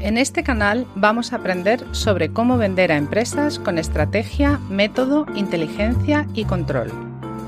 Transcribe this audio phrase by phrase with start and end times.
[0.00, 6.26] En este canal vamos a aprender sobre cómo vender a empresas con estrategia, método, inteligencia
[6.32, 6.90] y control.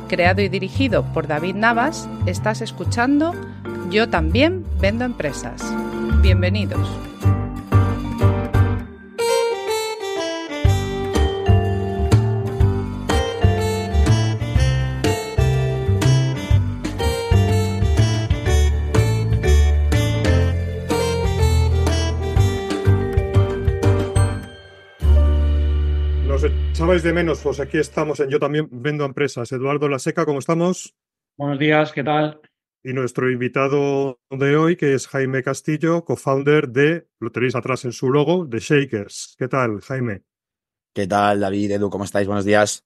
[0.09, 3.33] Creado y dirigido por David Navas, estás escuchando
[3.91, 5.62] Yo también vendo empresas.
[6.21, 7.12] Bienvenidos.
[26.92, 29.50] Echabais de menos, pues aquí estamos en Yo también vendo empresas.
[29.50, 30.95] Eduardo Laseca, ¿cómo estamos?
[31.38, 32.42] Buenos días, ¿qué tal?
[32.84, 37.92] Y nuestro invitado de hoy, que es Jaime Castillo, co-founder de, lo tenéis atrás en
[37.92, 39.36] su logo, de Shakers.
[39.38, 40.24] ¿Qué tal, Jaime?
[40.92, 41.88] ¿Qué tal, David, Edu?
[41.88, 42.27] ¿Cómo estáis?
[42.27, 42.84] Buenos días.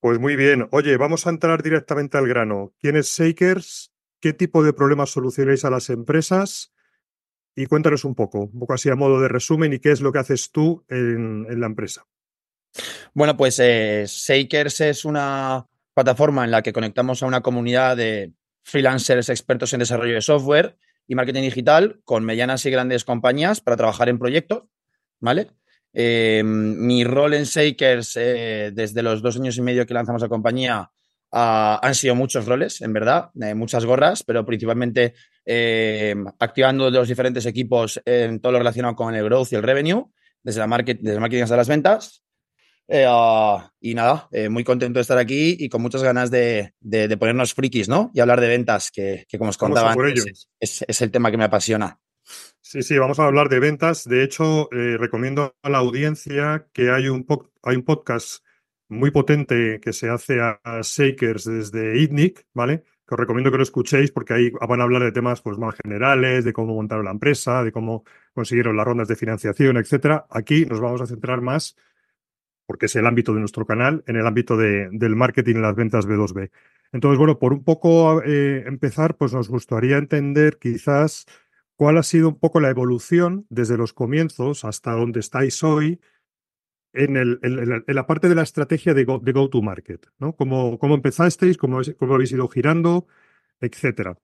[0.00, 0.68] Pues muy bien.
[0.70, 2.74] Oye, vamos a entrar directamente al grano.
[2.80, 3.94] ¿Quién es Shakers?
[4.20, 6.74] ¿Qué tipo de problemas solucionáis a las empresas?
[7.56, 10.12] Y cuéntanos un poco, un poco así a modo de resumen, y qué es lo
[10.12, 12.04] que haces tú en, en la empresa.
[13.14, 18.32] Bueno, pues eh, Shakers es una plataforma en la que conectamos a una comunidad de
[18.62, 20.76] freelancers expertos en desarrollo de software
[21.06, 24.64] y marketing digital con medianas y grandes compañías para trabajar en proyectos,
[25.18, 25.48] ¿vale?
[25.92, 30.28] Eh, mi rol en Shakers eh, desde los dos años y medio que lanzamos la
[30.28, 30.88] compañía
[31.32, 35.14] ah, han sido muchos roles, en verdad, muchas gorras, pero principalmente
[36.38, 40.12] activando los diferentes equipos en todo lo relacionado con el growth y el revenue,
[40.44, 42.22] desde, la market, desde el marketing hasta las ventas.
[42.92, 46.74] Eh, uh, y nada, eh, muy contento de estar aquí y con muchas ganas de,
[46.80, 48.10] de, de ponernos frikis, ¿no?
[48.14, 51.30] Y hablar de ventas, que, que como os contaba antes, es, es, es, el tema
[51.30, 52.00] que me apasiona.
[52.60, 54.08] Sí, sí, vamos a hablar de ventas.
[54.08, 57.24] De hecho, eh, recomiendo a la audiencia que hay un,
[57.62, 58.44] hay un podcast
[58.88, 62.82] muy potente que se hace a, a Shakers desde ITNIC, ¿vale?
[63.06, 65.76] Que os recomiendo que lo escuchéis porque ahí van a hablar de temas pues, más
[65.80, 70.26] generales, de cómo montaron la empresa, de cómo consiguieron las rondas de financiación, etcétera.
[70.28, 71.76] Aquí nos vamos a centrar más
[72.70, 75.74] porque es el ámbito de nuestro canal, en el ámbito de, del marketing y las
[75.74, 76.52] ventas B2B.
[76.92, 81.26] Entonces, bueno, por un poco eh, empezar, pues nos gustaría entender quizás
[81.74, 85.98] cuál ha sido un poco la evolución desde los comienzos hasta donde estáis hoy
[86.92, 90.36] en, el, en, la parte de la estrategia de go-to-market, go ¿no?
[90.36, 91.56] ¿Cómo, ¿Cómo, empezasteis?
[91.56, 93.08] Cómo, ¿Cómo, habéis ido girando?
[93.60, 94.16] Etcétera.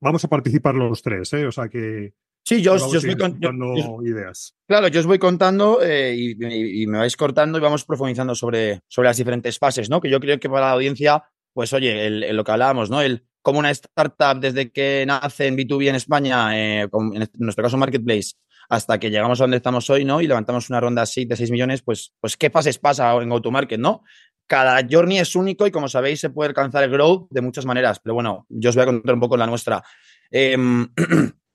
[0.00, 1.46] Vamos a participar los tres, ¿eh?
[1.46, 2.12] O sea que
[2.48, 4.54] Sí, yo, os voy contando ideas.
[4.66, 8.34] Claro, yo os voy contando eh, y, y, y, me vais cortando y vamos profundizando
[8.34, 10.00] sobre, sobre las diferentes fases, ¿no?
[10.00, 11.22] Que yo creo que para la audiencia,
[11.52, 13.02] pues oye, el, el, lo que hablábamos, ¿no?
[13.02, 17.64] El como una startup desde que nace en B2B en España, eh, con, en nuestro
[17.64, 18.32] caso Marketplace,
[18.70, 20.22] hasta que llegamos a donde estamos hoy, ¿no?
[20.22, 23.78] Y levantamos una ronda así de 6 millones, pues, pues ¿qué fases pasa en GoToMarket,
[23.78, 24.04] ¿no?
[24.46, 28.00] Cada journey es único y como sabéis se puede alcanzar el growth de muchas maneras,
[28.00, 29.84] pero bueno, yo os voy a contar un poco la nuestra.
[30.30, 30.56] Eh,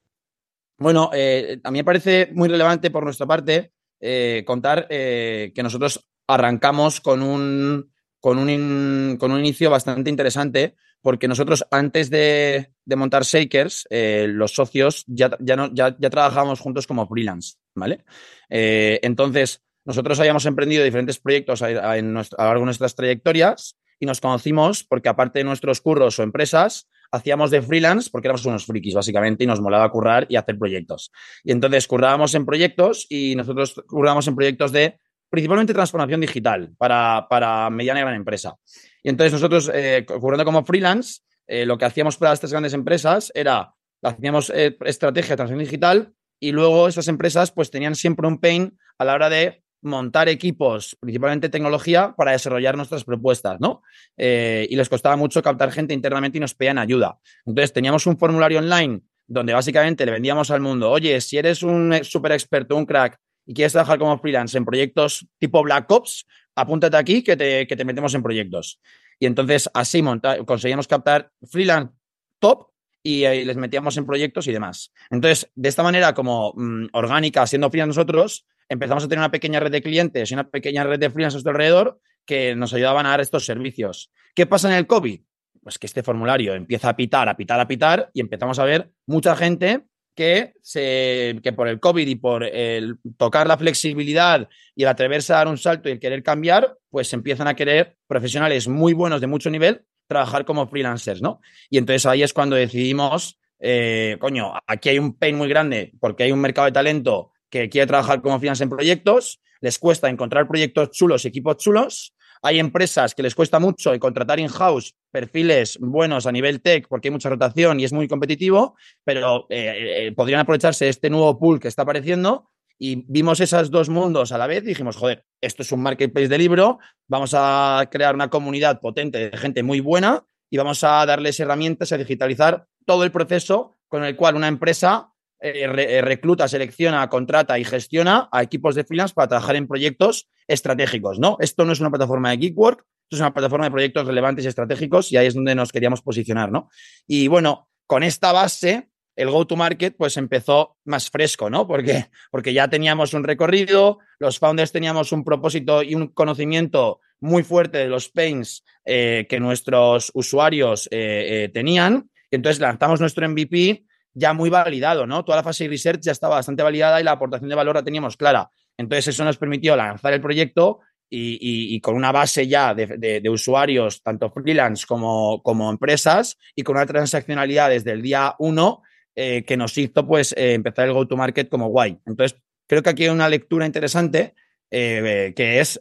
[0.84, 3.72] Bueno, eh, a mí me parece muy relevante por nuestra parte
[4.02, 7.90] eh, contar eh, que nosotros arrancamos con un,
[8.20, 14.54] con, un con un inicio bastante interesante, porque nosotros antes de, montar Shakers, eh, los
[14.54, 18.04] socios ya, ya, no, ya, trabajábamos juntos como freelance, ¿vale?
[18.50, 24.06] entonces, nosotros habíamos emprendido diferentes proyectos en nuestra, a lo largo de nuestras trayectorias y
[24.06, 28.66] nos conocimos porque aparte de nuestros curros o empresas, hacíamos de freelance porque éramos unos
[28.66, 31.12] frikis, básicamente, y nos molaba currar y hacer proyectos.
[31.44, 34.98] Y entonces currábamos en proyectos y nosotros currábamos en proyectos de
[35.30, 38.56] principalmente transformación digital para, para mediana y gran empresa.
[39.04, 43.32] Y entonces nosotros, eh, currando como freelance, eh, lo que hacíamos para estas grandes empresas
[43.36, 48.40] era, hacíamos eh, estrategia de transformación digital y luego esas empresas pues tenían siempre un
[48.40, 53.82] pain a la hora de montar equipos, principalmente tecnología, para desarrollar nuestras propuestas, ¿no?
[54.18, 57.20] Eh, y les costaba mucho captar gente internamente y nos pedían ayuda.
[57.46, 62.04] Entonces teníamos un formulario online donde básicamente le vendíamos al mundo, oye, si eres un
[62.04, 66.98] súper experto, un crack, y quieres trabajar como freelance en proyectos tipo Black Ops, apúntate
[66.98, 68.80] aquí que te, que te metemos en proyectos.
[69.20, 71.94] Y entonces así monta, conseguíamos captar freelance
[72.40, 72.70] top
[73.02, 74.92] y, y, les metíamos en proyectos y demás.
[75.10, 79.60] Entonces, de esta manera como mmm, orgánica, siendo freelance nosotros, empezamos a tener una pequeña
[79.60, 83.10] red de clientes y una pequeña red de freelancers su alrededor que nos ayudaban a
[83.10, 84.12] dar estos servicios.
[84.36, 85.22] ¿Qué pasa en el COVID?
[85.62, 88.92] Pues que este formulario empieza a pitar, a pitar, a pitar y empezamos a ver
[89.06, 89.84] mucha gente
[90.16, 95.34] que, se, que por el COVID y por el tocar la flexibilidad y el atreverse
[95.34, 99.22] a dar un salto y el querer cambiar, pues empiezan a querer profesionales muy buenos
[99.22, 101.42] de mucho nivel trabajar como freelancers, ¿no?
[101.70, 106.24] Y entonces ahí es cuando decidimos, eh, coño, aquí hay un pain muy grande porque
[106.24, 110.48] hay un mercado de talento que quiere trabajar como freelance en proyectos, les cuesta encontrar
[110.48, 112.16] proyectos chulos y equipos chulos.
[112.42, 117.12] Hay empresas que les cuesta mucho contratar in-house perfiles buenos a nivel tech porque hay
[117.12, 121.68] mucha rotación y es muy competitivo, pero eh, eh, podrían aprovecharse este nuevo pool que
[121.68, 125.72] está apareciendo y vimos esos dos mundos a la vez y dijimos, joder, esto es
[125.72, 130.58] un marketplace de libro, vamos a crear una comunidad potente de gente muy buena y
[130.58, 135.13] vamos a darles herramientas a digitalizar todo el proceso con el cual una empresa
[135.46, 140.30] eh, eh, recluta, selecciona, contrata y gestiona a equipos de freelance para trabajar en proyectos
[140.48, 141.36] estratégicos, ¿no?
[141.42, 144.48] Esto no es una plataforma de Geekwork, esto es una plataforma de proyectos relevantes y
[144.48, 146.70] estratégicos y ahí es donde nos queríamos posicionar, ¿no?
[147.06, 148.88] Y bueno, con esta base
[149.18, 151.68] el go-to-market pues empezó más fresco, ¿no?
[151.68, 157.44] Porque, porque ya teníamos un recorrido, los founders teníamos un propósito y un conocimiento muy
[157.44, 162.10] fuerte de los pains eh, que nuestros usuarios eh, tenían.
[162.32, 165.24] entonces lanzamos nuestro MVP ya muy validado, ¿no?
[165.26, 167.84] Toda la fase de research ya estaba bastante validada y la aportación de valor la
[167.84, 168.50] teníamos clara.
[168.78, 170.80] Entonces eso nos permitió lanzar el proyecto
[171.16, 176.88] y, con una base ya de, usuarios, tanto freelance como, como, empresas, y con una
[176.88, 178.82] transaccionalidad desde el día uno
[179.16, 182.00] eh, que nos hizo pues eh, empezar el go-to-market como guay.
[182.08, 184.34] Entonces, creo que aquí hay una lectura interesante
[184.72, 185.80] eh, que es,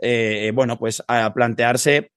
[0.53, 1.03] bueno, pues
[1.35, 2.13] plantearse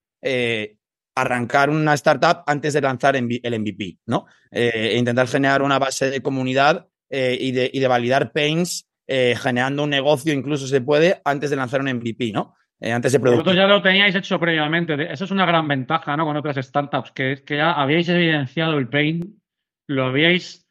[1.16, 4.26] arrancar una startup antes de lanzar el MVP, ¿no?
[4.52, 9.90] E intentar generar una base de comunidad y de, y, de, validar pains, generando un
[9.90, 12.56] negocio incluso se puede antes de lanzar un MVP, ¿no?
[12.82, 13.44] antes de producto.
[13.46, 15.12] Vosotros ya lo teníais hecho previamente.
[15.12, 16.26] Eso es una gran ventaja, ¿no?
[16.26, 19.42] Con otras startups, que es que ya habíais evidenciado el pain,
[19.88, 20.68] lo habíais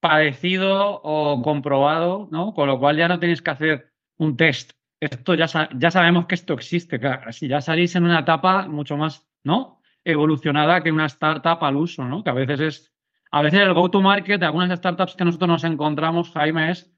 [0.00, 2.54] padecido o comprobado, ¿no?
[2.54, 4.72] Con lo cual ya no tenéis que hacer un test.
[5.00, 5.46] Esto ya,
[5.76, 7.32] ya sabemos que esto existe, claro.
[7.32, 9.80] Si ya salís en una etapa mucho más, ¿no?
[10.04, 12.24] Evolucionada que una startup al uso, ¿no?
[12.24, 12.92] Que a veces es,
[13.30, 16.90] a veces el go-to-market de algunas startups que nosotros nos encontramos, Jaime, es,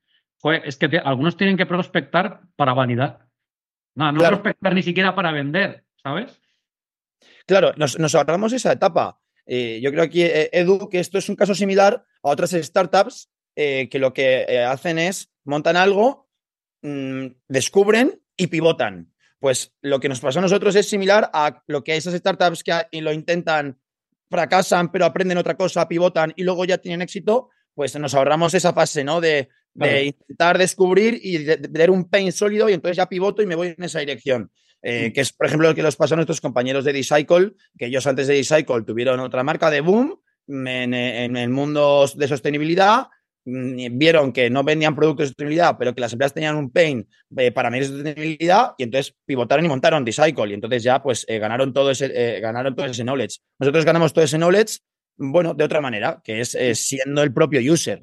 [0.64, 3.26] es que algunos tienen que prospectar para validar.
[3.94, 6.41] No, no prospectar ni siquiera para vender, ¿sabes?
[7.46, 9.20] Claro, nos, nos ahorramos esa etapa.
[9.46, 13.31] Eh, yo creo aquí, eh, Edu, que esto es un caso similar a otras startups
[13.56, 16.29] eh, que lo que hacen es montan algo,
[16.82, 19.13] mm, descubren y pivotan.
[19.44, 22.73] Pues lo que nos pasó a nosotros es similar a lo que esas startups que
[23.02, 23.79] lo intentan,
[24.31, 28.73] fracasan, pero aprenden otra cosa, pivotan y luego ya tienen éxito, pues nos ahorramos esa
[28.73, 29.20] fase, ¿no?
[29.20, 33.55] De, intentar descubrir y de, tener un pain sólido y entonces ya pivoto y me
[33.55, 34.50] voy en esa dirección.
[34.81, 37.88] Eh, que es, por ejemplo, lo que nos pasó a nuestros compañeros de Decycle, que
[37.88, 43.23] ellos antes de Decycle tuvieron otra marca de boom en, el mundo de sostenibilidad, mm,
[43.44, 47.06] vieron que no vendían productos de sostenibilidad, pero que las empresas tenían un pain
[47.37, 51.38] eh, para medir sostenibilidad y entonces pivotaron y montaron Decycle y entonces ya pues eh,
[51.38, 53.38] ganaron, todo ese, ganaron todo ese knowledge.
[53.58, 54.79] Nosotros ganamos todo ese knowledge,
[55.17, 58.02] bueno, de otra manera, que es siendo el propio user.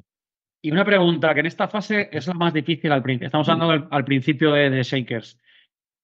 [0.64, 3.26] Y una pregunta, que en esta fase es la más difícil al principio.
[3.28, 5.38] Estamos hablando al, principio de, de Shakers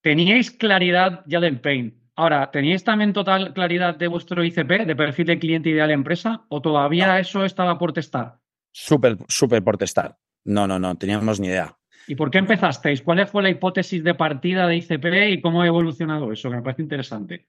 [0.07, 1.93] teníais claridad ya del pain.
[2.15, 6.61] Ahora, ¿teníais también total claridad de vuestro ICP, de perfil de cliente ideal empresa, o
[6.61, 8.39] todavía eso estaba por testar?
[8.79, 10.19] Súper, súper por testar.
[10.45, 11.75] No, no, no, teníamos ni idea.
[12.07, 13.01] ¿Y por qué empezasteis?
[13.01, 16.51] ¿Cuál fue la hipótesis de partida de ICP y cómo ha evolucionado eso?
[16.51, 17.47] Que me parece interesante.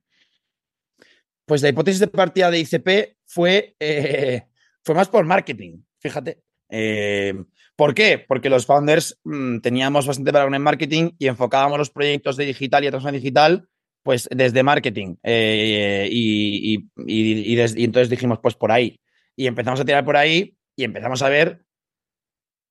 [1.44, 4.46] Pues la hipótesis de partida de ICP fue, eh,
[4.82, 6.42] fue más por marketing, fíjate.
[6.70, 7.34] Eh,
[7.76, 8.25] ¿Por qué?
[8.26, 12.84] Porque los founders mm, teníamos bastante background en marketing y enfocábamos los proyectos de digital
[12.84, 13.69] y transformación digital
[14.02, 15.16] pues desde marketing.
[15.22, 16.88] Eh, y,
[17.84, 18.98] entonces dijimos, pues por ahí.
[19.36, 21.64] Y empezamos a tirar por ahí y empezamos a ver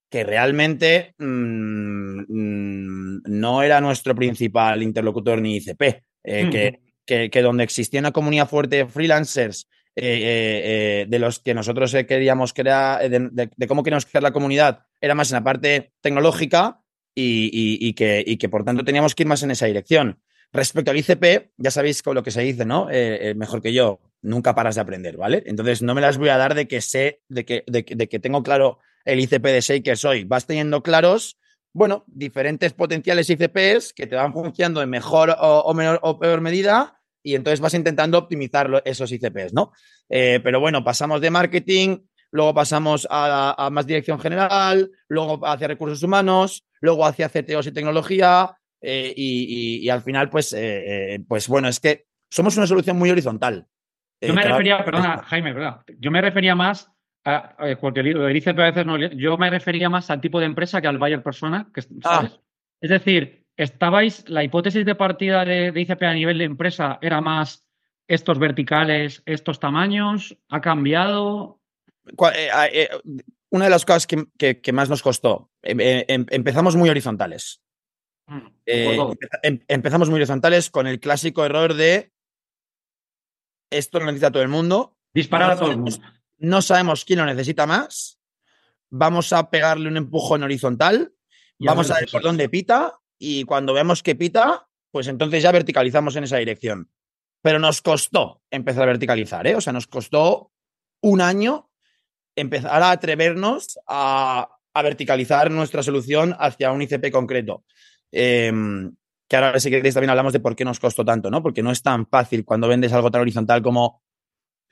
[0.09, 5.81] que realmente mm, mm, no era nuestro principal interlocutor ni ICP,
[6.23, 11.53] eh, que, que, donde existía una comunidad fuerte de freelancers eh, eh, de los que
[11.53, 16.81] nosotros queríamos crear, de, cómo queríamos crear la comunidad, era más en la parte tecnológica
[17.13, 20.21] y, que, que, por tanto teníamos que ir más en esa dirección.
[20.53, 22.87] Respecto al ICP, ya sabéis con lo que se dice, ¿no?
[23.35, 25.43] mejor que yo, nunca paras de aprender, ¿vale?
[25.45, 28.43] Entonces no me las voy a dar de que sé, de que, de, que tengo
[28.43, 30.23] claro el ICP de Shaker soy.
[30.23, 31.39] Vas teniendo claros,
[31.73, 36.99] bueno, diferentes potenciales ICPs que te van funcionando en mejor o, menor o peor medida
[37.23, 39.71] y entonces vas intentando optimizar esos ICPs, ¿no?
[40.09, 41.99] Eh, pero bueno, pasamos de marketing,
[42.31, 48.57] luego pasamos a, más dirección general, luego hacia recursos humanos, luego hacia CTOs y tecnología
[48.81, 53.67] eh, y, al final, pues, eh, pues bueno, es que somos una solución muy horizontal.
[54.21, 55.81] Yo me refería, perdona, Jaime, ¿verdad?
[55.99, 56.91] Yo me refería más
[57.23, 60.97] a, porque a veces no, yo me refería más al tipo de empresa que al
[60.97, 62.29] buyer persona, que, ah.
[62.79, 67.65] Es decir, estabais, la hipótesis de partida de, ICP a nivel de empresa era más
[68.07, 71.59] estos verticales, estos tamaños, ha cambiado.
[72.33, 72.89] Eh, eh,
[73.49, 77.61] una de las cosas que, más nos costó, eh, em, empezamos muy horizontales.
[78.27, 82.11] Mm, em, empezamos muy horizontales con el clásico error de
[83.69, 84.97] esto lo necesita todo el mundo.
[85.13, 85.97] Disparar no a todo el mundo.
[86.37, 88.19] No sabemos quién lo necesita más.
[88.89, 91.13] Vamos a pegarle un empujón horizontal.
[91.57, 92.99] Y Vamos a ver por dónde pita.
[93.17, 96.91] Y cuando veamos que pita, pues entonces ya verticalizamos en esa dirección.
[97.41, 99.55] Pero nos costó empezar a verticalizar, ¿eh?
[99.55, 100.51] O sea, nos costó
[101.01, 101.69] un año
[102.35, 107.65] empezar a atrevernos a, a verticalizar nuestra solución hacia un ICP concreto.
[108.11, 108.95] Em,
[109.27, 111.43] que ahora, si queréis, también hablamos de por qué nos costó tanto, ¿no?
[111.43, 114.01] Porque no es tan fácil cuando vendes algo tan horizontal como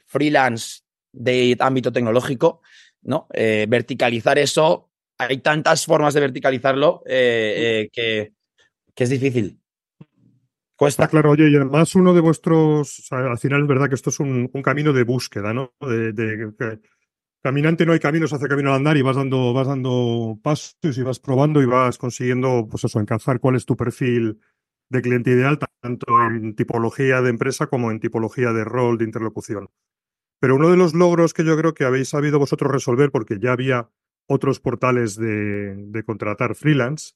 [0.05, 0.81] freelance
[1.11, 2.61] de ámbito tecnológico,
[3.01, 3.27] ¿no?
[3.33, 8.33] Eh, verticalizar eso, hay tantas formas de verticalizarlo eh, eh, que,
[8.93, 9.59] que es difícil.
[10.75, 11.03] Cuesta.
[11.03, 14.19] Está claro, oye, y además uno de vuestros, al final es verdad que esto es
[14.19, 15.73] un, camino de búsqueda, ¿no?
[15.79, 16.13] De,
[17.45, 20.75] caminante no hay camino, se hace camino al andar y vas dando, vas dando pasos
[20.97, 24.39] y vas probando y vas consiguiendo, pues eso, encajar cuál es tu perfil
[24.89, 29.69] de cliente ideal, tanto en tipología de empresa como en tipología de rol de interlocución.
[30.39, 33.53] Pero uno de los logros que yo creo que habéis sabido vosotros resolver, porque ya
[33.53, 33.89] había
[34.27, 37.13] otros portales de, de contratar freelance,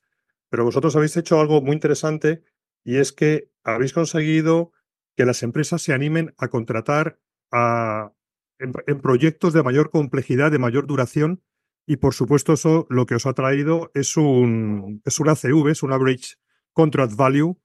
[0.49, 2.43] pero vosotros habéis hecho algo muy interesante
[2.83, 4.71] y es que habéis conseguido
[5.17, 7.19] que las empresas se animen a contratar
[7.51, 8.11] a-
[8.59, 11.41] en, en proyectos de mayor complejidad, de mayor duración,
[11.87, 15.81] y por supuesto eso lo que os ha traído es un, es un ACV, es
[15.83, 16.35] un Average
[16.73, 17.57] Contract Value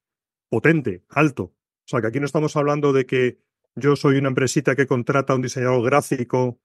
[0.48, 1.44] potente, alto.
[1.44, 3.38] O sea, que aquí no estamos hablando de que
[3.76, 6.58] yo soy una empresita que contrata a un diseñador gráfico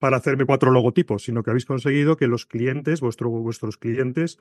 [0.00, 4.38] para hacerme cuatro logotipos, sino que habéis conseguido que los clientes, vuestro- vuestros clientes,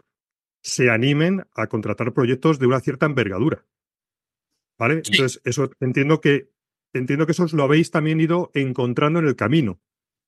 [0.63, 3.65] se animen a contratar proyectos de una cierta envergadura.
[4.79, 5.01] ¿Vale?
[5.03, 5.11] Sí.
[5.13, 6.49] Entonces, eso entiendo que
[6.93, 9.79] entiendo que eso os lo habéis también ido encontrando en el camino,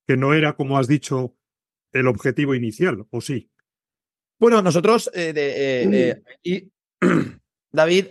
[0.06, 1.36] que no era, como has dicho,
[1.92, 3.50] el objetivo inicial, ¿o sí?
[4.38, 6.72] Bueno, nosotros, eh, de- eh, eh, y
[7.72, 8.06] David,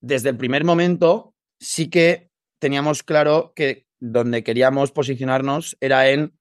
[0.00, 6.32] desde el primer momento sí que teníamos claro que donde queríamos posicionarnos era en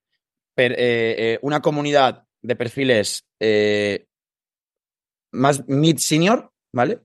[0.56, 4.06] per- eh, eh, una comunidad de perfiles eh,
[5.32, 7.02] más mid-senior, ¿vale?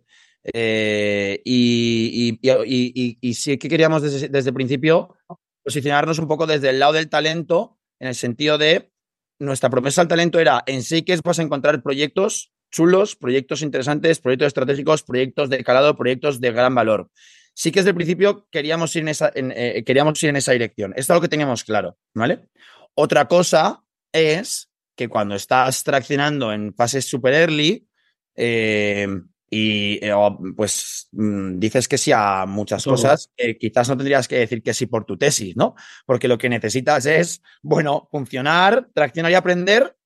[0.52, 5.16] Eh, y, y- y- y- sí que queríamos desde, desde el principio
[5.64, 8.90] posicionarnos un poco desde el lado del talento, en el sentido de
[9.38, 14.48] nuestra promesa al talento era en Seekers vas a encontrar proyectos chulos, proyectos interesantes, proyectos
[14.48, 17.08] estratégicos, proyectos de calado, proyectos de gran valor.
[17.54, 20.92] Sí que desde el principio queríamos ir en esa, eh, queríamos ir en esa dirección.
[20.96, 22.48] Esto es lo que teníamos claro, ¿vale?
[22.94, 27.88] Otra cosa es que cuando estás traccionando en fases super early
[28.36, 29.06] eh,
[29.50, 32.94] y eh, o, pues mm, dices que sí a muchas Todo.
[32.94, 35.74] cosas, eh, quizás no tendrías que decir que sí por tu tesis, ¿no?
[36.06, 39.96] Porque lo que necesitas es, bueno, funcionar, traccionar y aprender.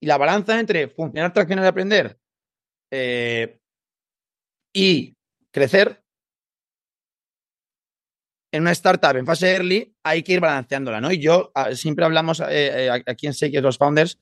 [0.00, 2.18] Y la balanza entre funcionar, traccionar y aprender
[2.90, 3.60] eh,
[4.74, 5.16] y
[5.50, 6.02] crecer
[8.52, 11.10] en una startup en fase early, hay que ir balanceándola, ¿no?
[11.10, 14.18] Y yo ah, siempre hablamos eh, eh, aquí en Seikes, los founders,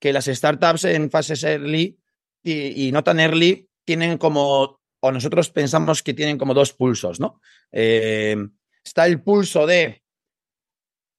[0.00, 1.98] que las startups en fases early
[2.42, 7.18] y, y no tan early tienen como, o nosotros pensamos que tienen como dos pulsos,
[7.20, 7.40] ¿no?
[7.72, 8.36] Eh,
[8.84, 10.02] está el pulso de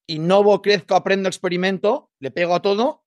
[0.08, 3.06] innovo, crezco, aprendo, experimento, le pego a todo,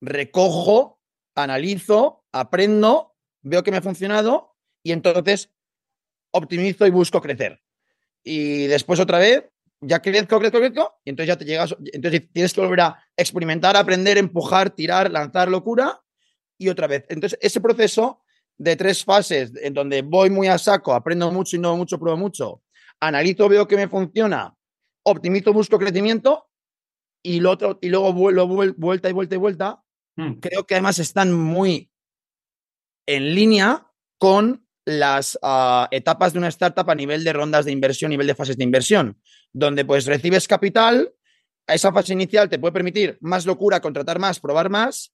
[0.00, 1.00] recojo,
[1.34, 5.50] analizo, aprendo, veo que me ha funcionado y entonces
[6.30, 7.62] optimizo y busco crecer.
[8.22, 9.44] Y después otra vez,
[9.80, 13.76] ya crezco, crezco, crezco, y entonces ya te llegas, entonces tienes que volver a experimentar,
[13.76, 16.02] aprender, empujar, tirar, lanzar locura
[16.58, 17.04] y otra vez.
[17.08, 18.22] Entonces ese proceso
[18.58, 22.62] de tres fases en donde voy muy a saco, aprendo mucho, innovo mucho, pruebo mucho,
[23.00, 24.54] analizo, veo que me funciona,
[25.04, 26.50] optimizo, busco crecimiento
[27.22, 29.82] y, lo otro, y luego vuelvo vuel- vuelta y vuelta y vuelta.
[30.16, 30.32] Mm.
[30.40, 31.90] Creo que además están muy
[33.06, 33.86] en línea
[34.18, 38.34] con las ah, etapas de una startup a nivel de rondas de inversión, nivel de
[38.34, 39.20] fases de inversión,
[39.52, 41.12] donde pues recibes capital,
[41.66, 45.12] a esa fase inicial te puede permitir más locura, contratar más, probar más,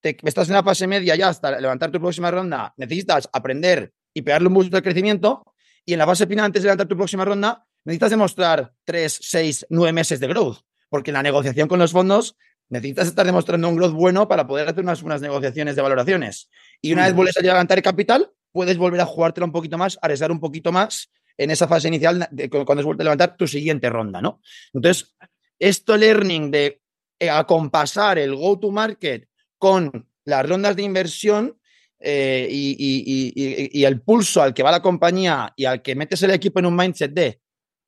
[0.00, 4.22] te, estás en la fase media ya hasta levantar tu próxima ronda, necesitas aprender y
[4.22, 5.44] pegarle un boost de crecimiento,
[5.84, 9.66] y en la fase final, antes de levantar tu próxima ronda, necesitas demostrar 3, 6,
[9.70, 12.36] 9 meses de growth, porque en la negociación con los fondos
[12.68, 16.50] necesitas estar demostrando un growth bueno para poder hacer unas, unas negociaciones de valoraciones.
[16.82, 20.30] Y una vez vuelves a levantar capital, puedes volver a jugártela un poquito más, arriesgar
[20.30, 23.88] un poquito más en esa fase inicial de, cuando has vuelto a levantar tu siguiente
[23.88, 24.40] ronda, ¿no?
[24.74, 25.16] Entonces,
[25.58, 26.82] esto learning de
[27.18, 29.28] eh, acompasar el go-to-market
[29.58, 31.58] con las rondas de inversión
[32.00, 35.82] eh, y, y- y- y- y el pulso al que va la compañía y al
[35.82, 37.40] que metes el equipo en un mindset de,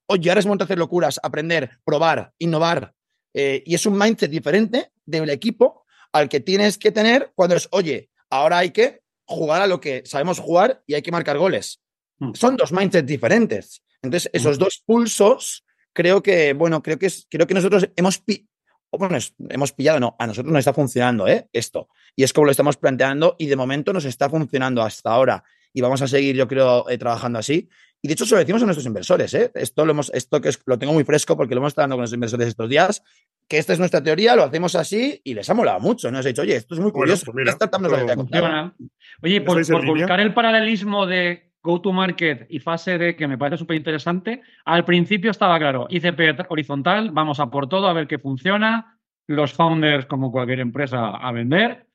[0.06, 2.92] oye, ahora es momento de hacer locuras, aprender, probar, innovar.
[3.32, 7.68] eh, y es un mindset diferente del equipo al que tienes que tener cuando es,
[7.70, 11.80] oye, ahora hay que jugar a lo que sabemos jugar y hay que marcar goles.
[12.18, 12.34] Mm.
[12.34, 13.82] Son dos mindsets diferentes.
[14.02, 18.20] Entonces, esos dos pulsos, creo que, bueno, creo que, creo que nosotros hemos,
[18.98, 19.18] bueno,
[19.48, 21.48] hemos pillado, no, a nosotros nos está funcionando ¿eh?
[21.52, 21.88] esto.
[22.16, 25.44] Y es como lo estamos planteando y de momento nos está funcionando hasta ahora.
[25.72, 27.68] Y vamos a seguir, yo creo, eh, trabajando así.
[28.02, 29.32] Y de hecho, se lo decimos a nuestros inversores.
[29.34, 29.52] ¿eh?
[29.54, 32.02] Esto, lo, hemos, esto que lo tengo muy fresco porque lo hemos estado dando con
[32.02, 33.02] los inversores estos días,
[33.46, 36.10] que esta es nuestra teoría, lo hacemos así y les ha molado mucho.
[36.10, 37.32] Nos ha dicho, oye, esto es muy curioso.
[37.32, 37.54] Bueno, pues
[39.22, 43.76] Oye, por, por buscar el paralelismo de go-to-market y fase D, que me parece súper
[43.76, 48.98] interesante, al principio estaba claro, ICP horizontal, vamos a por todo, a ver qué funciona,
[49.26, 51.86] los founders, como cualquier empresa, a vender,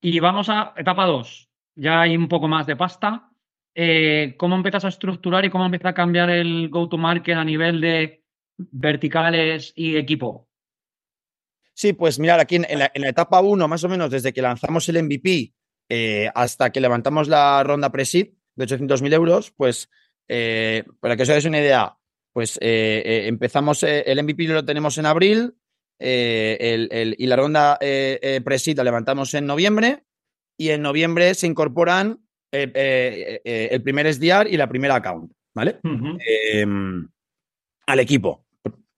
[0.00, 3.30] y vamos a etapa 2, ya hay un poco más de pasta.
[3.74, 8.24] Eh, ¿Cómo empiezas a estructurar y cómo empieza a cambiar el go-to-market a nivel de
[8.56, 10.48] verticales y equipo?
[11.74, 15.00] Sí, pues mirar, aquí en, la, etapa 1, más o menos desde que lanzamos el
[15.04, 15.54] MVP
[15.88, 19.88] eh, hasta que levantamos la ronda pre-seed, de 800.000 euros, pues
[20.28, 21.96] eh, para que os hagáis una idea,
[22.32, 25.54] pues eh, eh, empezamos, el MVP lo tenemos en abril
[26.00, 30.04] y la ronda pre la levantamos en noviembre
[30.56, 32.20] y en noviembre se incorporan
[32.52, 35.80] el primer SDR y la primera account, ¿vale?
[35.82, 37.08] Em,
[37.86, 38.44] al equipo.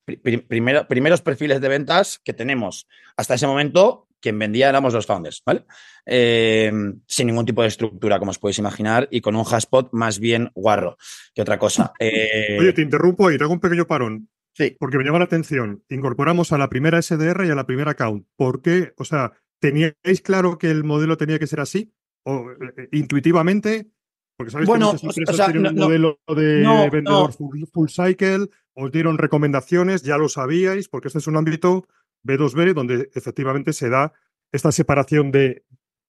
[0.04, 2.86] primeros perfiles de ventas que tenemos.
[3.16, 5.64] Hasta ese momento quien vendía éramos los founders, ¿vale?
[6.06, 6.72] Eh,
[7.06, 10.50] sin ningún tipo de estructura, como os podéis imaginar, y con un hashpot más bien
[10.54, 10.96] guarro
[11.34, 11.92] que otra cosa.
[12.00, 14.28] Eh, Oye, te interrumpo ahí, te hago un pequeño parón.
[14.54, 14.76] Sí.
[14.78, 15.84] Porque me llama la atención.
[15.88, 18.26] Incorporamos a la primera SDR y a la primera account.
[18.36, 18.92] ¿Por qué?
[18.96, 21.92] O sea, ¿teníais claro que el modelo tenía que ser así?
[22.24, 23.90] ¿O eh, intuitivamente?
[24.36, 28.90] Porque sabéis bueno, que muchas empresas tienen un modelo de vendedor full, full, cycle, os
[28.90, 31.86] dieron recomendaciones, ya lo sabíais, porque este es un ámbito
[32.24, 34.12] B2B, donde efectivamente se da
[34.52, 35.64] esta separación de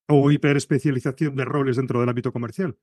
[0.07, 2.75] o hiperespecialización de roles dentro del ámbito comercial.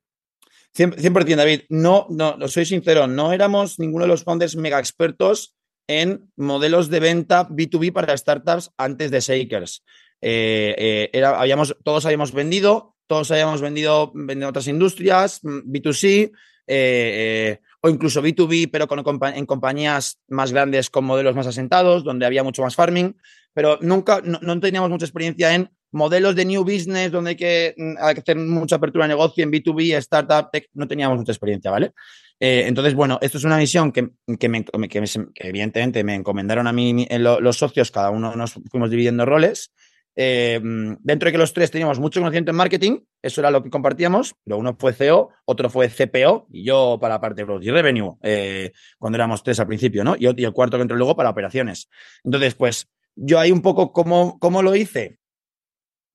[0.75, 1.61] 100%, David.
[1.69, 5.55] No, no, lo soy sincero, no éramos ninguno de los founders mega expertos
[5.87, 9.83] en modelos de venta B2B para startups antes de Shakers.
[10.21, 16.31] Eh, eh, habíamos, todos habíamos vendido, todos habíamos vendido en otras industrias, B2C,
[16.67, 22.25] eh, o incluso B2B, pero con, en compañías más grandes con modelos más asentados, donde
[22.25, 23.15] había mucho más farming,
[23.53, 27.97] pero nunca, no, teníamos mucha experiencia en modelos de new business, donde hay que, mm,
[27.99, 31.93] hacer mucha apertura de negocio en B2B, startup, tech, no teníamos mucha experiencia, ¿vale?
[32.39, 37.57] Eh, entonces, bueno, esto es una misión que, que, evidentemente me encomendaron a mí los
[37.57, 39.71] socios, cada uno nos fuimos dividiendo roles.
[40.21, 43.69] Eh, dentro de que los tres teníamos mucho conocimiento en marketing, eso era lo que
[43.69, 47.63] compartíamos, pero uno fue CEO, otro fue CPO y yo para la parte de growth
[47.63, 50.17] y revenue, eh, cuando éramos tres al principio, ¿no?
[50.19, 51.87] Y, el cuarto que entró luego para operaciones.
[52.21, 55.19] Entonces, pues yo ahí un poco, ¿cómo, cómo lo hice?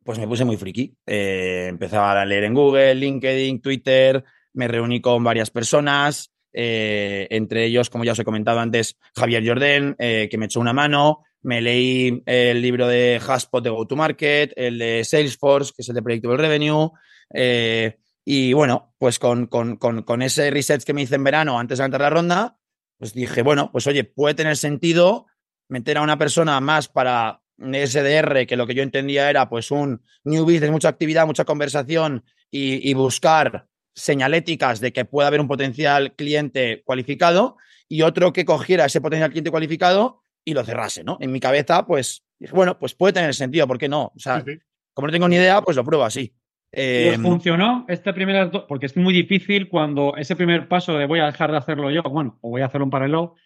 [0.05, 0.95] Pues me puse muy friki.
[1.07, 7.89] Eh, empezaba a leer en Google, LinkedIn, Twitter, me reuní con varias personas, entre ellos,
[7.89, 12.23] como ya os he comentado antes, Javier Jordén, que me echó una mano, me leí
[12.25, 16.91] el libro de Haspot de Go-to-Market, el de Salesforce, que es el de Predictable Revenue.
[17.33, 21.85] Eh, y bueno, pues con, con, ese research que me hice en verano antes de
[21.85, 22.57] entrar la ronda,
[22.99, 25.27] pues dije, bueno, pues oye, puede tener sentido
[25.69, 30.03] meter a una persona más para SDR, que lo que yo entendía era pues un
[30.25, 35.49] new business, mucha actividad, mucha conversación y, y buscar señaléticas de que pueda haber un
[35.49, 41.17] potencial cliente cualificado y otro que cogiera ese potencial cliente cualificado y lo cerrase, ¿no?
[41.21, 44.13] En mi cabeza, pues, dije, bueno, pues puede tener sentido, ¿por qué no?
[44.15, 44.45] O sea,
[44.93, 46.35] como no tengo ni idea, pues lo pruebo así.
[46.77, 51.27] Eh, funcionó este primer, porque es muy difícil cuando ese primer paso de voy a
[51.27, 53.37] dejar de hacerlo yo, bueno, o voy a hacerlo un paralelo.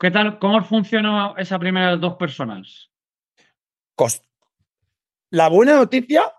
[0.00, 0.38] ¿Qué tal?
[0.38, 2.90] ¿Cómo funcionó esa primera dos personas?
[3.94, 4.24] Cost.
[5.30, 6.32] La buena noticia,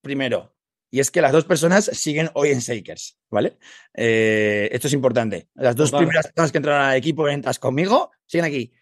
[0.00, 0.56] primero,
[0.90, 3.58] y es que las dos personas siguen hoy en Shakers, ¿vale?
[3.94, 5.48] Eh, esto es importante.
[5.54, 8.72] Las dos primeras personas que entraron al equipo de ventas conmigo siguen aquí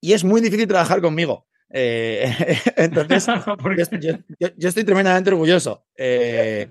[0.00, 1.46] y es muy difícil trabajar conmigo.
[1.70, 2.32] Eh,
[2.76, 3.26] entonces,
[4.40, 6.68] yo, estoy tremendamente orgulloso eh,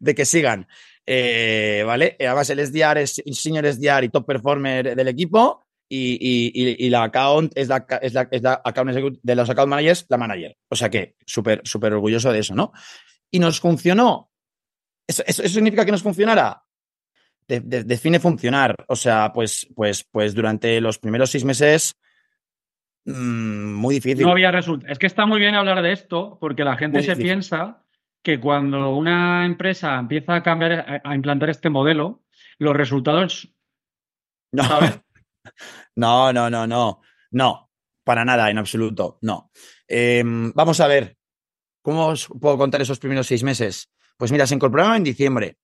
[0.00, 0.66] de, que, sigan.
[1.06, 2.16] Eh, ¿Vale?
[2.20, 5.64] Además, el SDR es senior SDR y top performer del equipo.
[5.92, 10.18] Y, la account es la, es la, es la account de los account managers, la
[10.18, 10.56] manager.
[10.68, 12.72] O sea que súper, súper orgulloso de eso, ¿no?
[13.30, 14.30] Y nos funcionó.
[15.08, 16.62] ¿Eso, eso, significa que nos funcionara?
[17.58, 18.76] Define funcionar.
[18.86, 21.96] O sea, pues, pues, pues durante los primeros seis meses,
[23.06, 24.24] mm, muy difícil.
[24.24, 24.92] No había resultado.
[24.92, 27.84] Es que está muy bien hablar de esto, porque la gente se piensa
[28.22, 32.22] que cuando una empresa empieza a cambiar, a implantar este modelo,
[32.58, 33.52] los resultados.
[34.52, 34.64] No,
[36.32, 37.00] no, no, no, no.
[37.30, 37.70] No,
[38.02, 39.18] para nada, en absoluto.
[39.22, 39.52] No.
[39.86, 41.16] Em, vamos a ver.
[41.82, 43.90] ¿Cómo os puedo contar esos primeros seis meses?
[44.16, 45.56] Pues mira, se incorporaron en diciembre.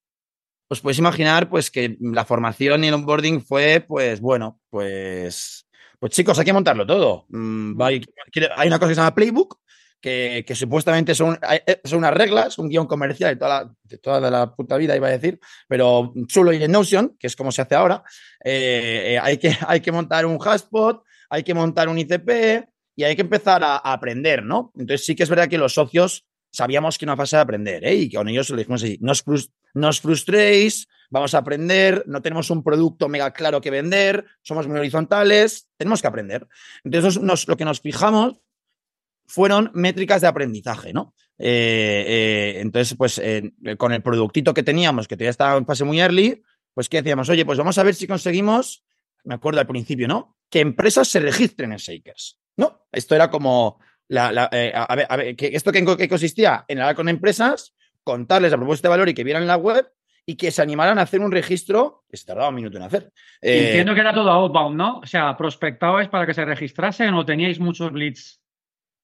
[0.68, 6.12] Os podéis imaginar pues que la formación y el onboarding fue, pues bueno, pues, pues
[6.12, 7.26] chicos, hay que montarlo todo.
[7.28, 8.02] Mm, hay,
[8.66, 9.58] una cosa que se llama Playbook,
[10.00, 13.98] que, que, supuestamente son, eh, son unas reglas, un guion comercial de toda, la, de
[13.98, 17.52] toda la puta vida, iba a decir, pero chulo y en Notion, que es como
[17.52, 18.02] se hace ahora,
[18.44, 23.04] eh, eh, hay, que, hay que montar un hashpot, hay que montar un ICP y
[23.04, 24.72] hay que empezar a, a, aprender, ¿no?
[24.76, 27.94] Entonces sí que es verdad que los socios sabíamos que una fase de aprender, ¿eh?
[27.94, 29.24] Y con ellos le dijimos así, no os,
[29.76, 34.66] no os frustréis, vamos a aprender, no tenemos un producto mega claro que vender, somos
[34.66, 36.48] muy horizontales, tenemos que aprender.
[36.82, 38.40] Entonces lo que nos fijamos
[39.26, 41.14] fueron métricas de aprendizaje, ¿no?
[41.38, 43.20] Eh, eh, entonces, pues
[43.76, 47.28] con el productito que teníamos, que todavía estaba en fase muy early, pues ¿qué decíamos?
[47.28, 48.84] Oye, pues vamos a ver si conseguimos,
[49.24, 50.38] me acuerdo al principio, ¿no?
[50.48, 52.86] Que empresas se registren en Shakers, ¿no?
[52.92, 56.64] Esto era como, la, eh, a ver, ver, ¿esto qué, qué consistía?
[56.68, 57.74] En hablar con empresas,
[58.06, 59.84] contarles la propuesta de valor y que vieran la web
[60.24, 63.12] y que se animaran a hacer un registro que se tardaba un minuto en hacer.
[63.42, 64.98] Eh, Entiendo que era todo outbound, ¿no?
[64.98, 68.40] O sea, prospectabais para que se registrasen o teníais muchos leads.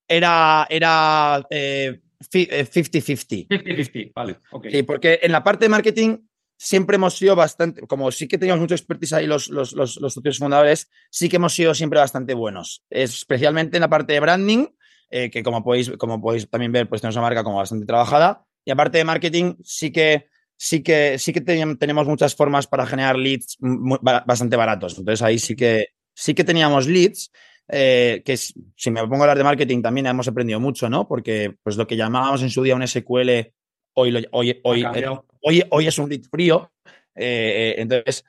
[0.06, 3.48] Era, era eh, 50-50.
[3.48, 4.38] 50-50, vale.
[4.52, 4.70] Okay.
[4.70, 6.18] Sí, porque en la parte de marketing
[6.56, 10.14] siempre hemos sido bastante, como sí que teníamos mucho expertise ahí los, los, los, los
[10.14, 14.66] socios fundadores, sí que hemos sido siempre bastante buenos, especialmente en la parte de branding,
[15.10, 18.46] eh, que como podéis, como podéis también ver, pues tenemos una marca como bastante trabajada.
[18.64, 23.16] Y aparte de marketing, sí que, sí que, sí que tenemos muchas formas para generar
[23.16, 24.98] leads muy, bastante baratos.
[24.98, 27.30] Entonces ahí sí que, sí que teníamos leads.
[27.68, 31.08] Eh, que si me pongo a hablar de marketing también hemos aprendido mucho, ¿no?
[31.08, 33.52] Porque pues lo que llamábamos en su día un SQL,
[33.94, 35.06] hoy, lo, hoy, hoy, eh,
[35.40, 36.72] hoy, hoy, es un lead frío.
[37.14, 38.24] Eh, entonces,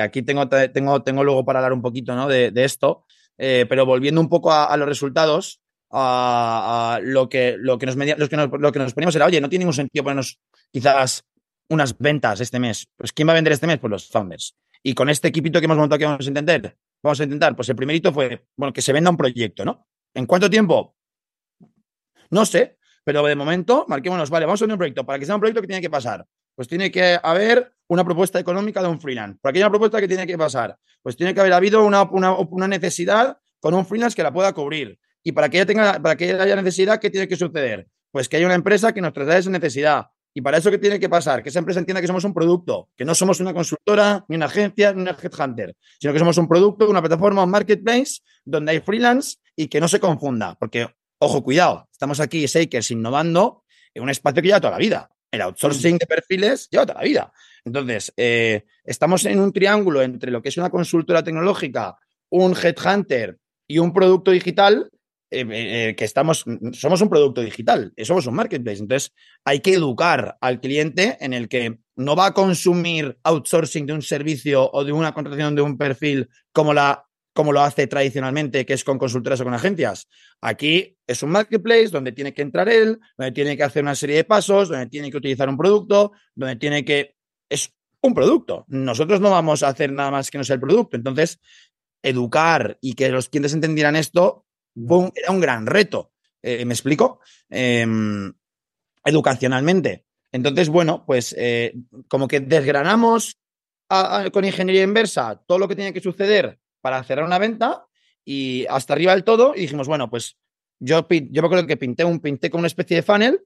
[0.00, 2.28] aquí tengo, tengo, tengo luego para hablar un poquito ¿no?
[2.28, 5.61] de, de esto, pero volviendo un poco a, a los resultados,
[5.92, 9.26] a, lo, que, lo, que nos media, lo, que nos, lo que nos poníamos era,
[9.26, 11.24] oye, no tiene ningún sentido ponernos quizás
[11.68, 12.88] unas ventas este mes.
[12.96, 13.78] Pues ¿quién va a vender este mes?
[13.78, 14.56] Pues los founders.
[14.82, 16.76] Y con este equipito que hemos montado, ¿qué vamos a intentar?
[17.02, 19.86] Vamos a intentar, pues el primerito fue, bueno, que se venda un proyecto, ¿no?
[20.14, 20.96] ¿En cuánto tiempo?
[22.30, 25.04] No sé, pero de momento, marquémonos, vale, vamos a un proyecto.
[25.04, 26.26] Para que sea un proyecto, ¿qué tiene que pasar?
[26.54, 29.38] Pues tiene que haber una propuesta económica de un freelance.
[29.40, 30.78] Para que haya una propuesta, ¿qué tiene que pasar?
[31.02, 34.52] Pues tiene que haber habido una, una, una necesidad con un freelance que la pueda
[34.52, 34.98] cubrir.
[35.22, 37.88] Y para que ella tenga, para que haya necesidad, ¿qué tiene que suceder?
[38.10, 40.06] Pues que haya una empresa que nos traslade esa necesidad.
[40.34, 41.42] Y para eso, ¿qué tiene que pasar?
[41.42, 44.46] Que esa empresa entienda que somos un producto, que no somos una consultora, ni una
[44.46, 48.80] agencia, ni una headhunter, sino que somos un producto, una plataforma, un marketplace, donde hay
[48.80, 50.56] freelance y que no se confunda.
[50.58, 55.10] Porque, ojo, cuidado, estamos aquí, Shakers, innovando en un espacio que lleva toda la vida.
[55.30, 57.32] El outsourcing de perfiles lleva toda la vida.
[57.64, 61.96] Entonces, eh, estamos en un triángulo entre lo que es una consultora tecnológica,
[62.30, 64.90] un headhunter y un producto digital
[65.32, 68.80] que estamos, somos un producto digital, eh, somos un marketplace.
[68.80, 69.12] Entonces,
[69.44, 74.02] hay que educar al cliente en el que no va a consumir outsourcing de un
[74.02, 78.74] servicio o de una contratación de un perfil como, la, como lo hace tradicionalmente, que
[78.74, 80.06] es con consultoras o con agencias.
[80.42, 84.16] Aquí es un marketplace donde tiene que entrar él, donde tiene que hacer una serie
[84.16, 87.16] de pasos, donde tiene que utilizar un producto, donde tiene que...
[87.48, 88.64] Es un producto.
[88.68, 90.96] Nosotros no vamos a hacer nada más que no sea el producto.
[90.96, 91.40] Entonces,
[92.02, 96.12] educar y que los clientes entendieran esto un, era un gran reto.
[96.42, 97.20] Eh, ¿Me explico?
[97.50, 97.86] Eh,
[99.04, 100.04] educacionalmente.
[100.32, 101.74] Entonces, bueno, pues eh,
[102.08, 103.38] como que desgranamos
[104.32, 107.84] con ingeniería inversa todo lo que tiene que suceder para cerrar una venta
[108.24, 110.38] y hasta arriba del todo y dijimos, bueno, pues
[110.78, 113.40] yo, yo me acuerdo que pinté, un, pinté con una especie de funnel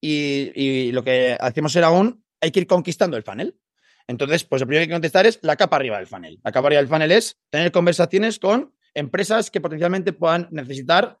[0.00, 3.58] y, y lo que hacíamos era un, hay que ir conquistando el funnel.
[4.06, 6.40] Entonces, pues lo primero que hay que contestar es la capa arriba del funnel.
[6.42, 11.18] La capa arriba del funnel es tener conversaciones con empresas que potencialmente puedan necesitar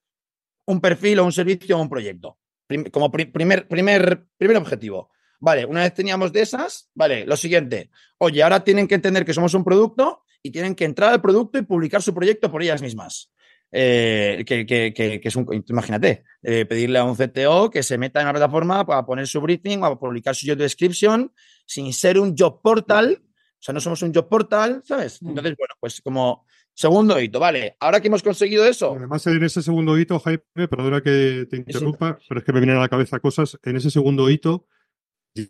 [0.66, 2.38] un perfil o un servicio o un proyecto.
[2.66, 5.10] Prim como pr primer, primer, primer objetivo.
[5.40, 7.90] Vale, una vez teníamos de esas, vale, lo siguiente.
[8.18, 11.58] Oye, ahora tienen que entender que somos un producto y tienen que entrar al producto
[11.58, 13.30] y publicar su proyecto por ellas mismas.
[13.70, 17.98] Eh, que, que, que, que, es un, imagínate, eh, pedirle a un CTO que se
[17.98, 21.32] meta en la plataforma para poner su briefing, para publicar su job description,
[21.66, 23.22] sin ser un job portal.
[23.22, 25.20] O sea, no somos un job portal, ¿sabes?
[25.20, 26.46] Entonces, bueno, pues como
[26.78, 27.76] Segundo hito, vale.
[27.80, 28.94] Ahora que hemos conseguido eso.
[28.94, 32.26] Además, en ese segundo hito, Jaime, perdona que te interrumpa, sí.
[32.28, 33.58] pero es que me vienen a la cabeza cosas.
[33.64, 34.68] En ese segundo hito,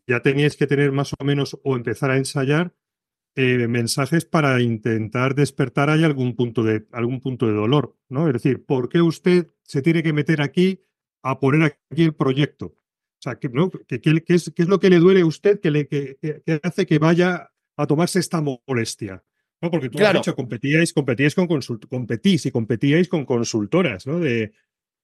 [0.06, 2.74] ya teníais que tener más o menos o empezar a ensayar
[3.36, 8.26] eh, mensajes para intentar despertar ahí algún punto de algún punto de dolor, ¿no?
[8.26, 10.82] Es decir, ¿por qué usted se tiene que meter aquí
[11.22, 12.68] a poner aquí el proyecto?
[12.68, 13.68] O sea, ¿qué, no?
[13.70, 16.16] ¿Qué, qué, qué es, ¿qué, es, lo que le duele a usted que, le, que
[16.62, 19.22] hace que vaya a tomarse esta molestia?
[19.60, 20.20] No, porque tú claro.
[20.20, 21.46] has dicho, competíais, competíais con
[21.88, 24.20] competís y competíais con consultoras ¿no?
[24.20, 24.52] de,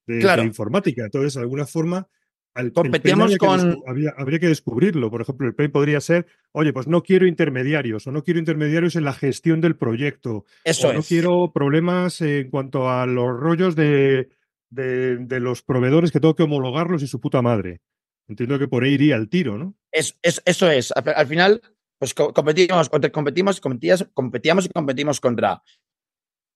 [0.06, 0.42] de, claro.
[0.42, 1.04] de, informática.
[1.04, 2.08] Entonces, de alguna forma,
[2.56, 5.10] Al- Competíamos que con- descu- había- habría que descubrirlo.
[5.10, 8.94] Por ejemplo, el pain podría ser, oye, pues no quiero intermediarios o no quiero intermediarios
[8.94, 10.44] en la gestión del proyecto.
[10.62, 11.08] Eso o no es.
[11.08, 14.28] quiero problemas en cuanto a los rollos de,
[14.70, 17.80] de- de los proveedores que tengo que homologarlos y su puta madre.
[18.28, 19.74] Entiendo que por ahí iría el tiro, ¿no?
[19.90, 20.92] Es, es- eso es.
[20.92, 21.60] Al, al final,
[22.04, 25.62] pues co- competimos, competimos, competías- competíamos y competimos contra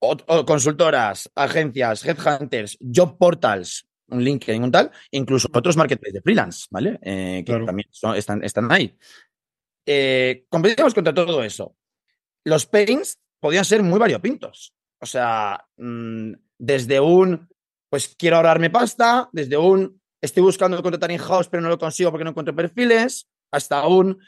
[0.00, 6.66] o consultoras, agencias, headhunters, job portals, un LinkedIn, un tal, incluso otros marketplaces de freelance,
[6.70, 6.98] ¿vale?
[7.02, 7.64] Eh, que Claro.
[7.64, 8.94] también son- están, están ahí.
[9.86, 11.74] Eh, competimos contra todo eso.
[12.44, 14.74] Los pains podían ser muy variopintos.
[15.00, 17.48] O sea, mm, desde un,
[17.90, 22.24] pues quiero ahorrarme pasta, desde un, estoy buscando contratar in-house, pero no lo consigo porque
[22.24, 24.18] no encuentro perfiles, hasta un,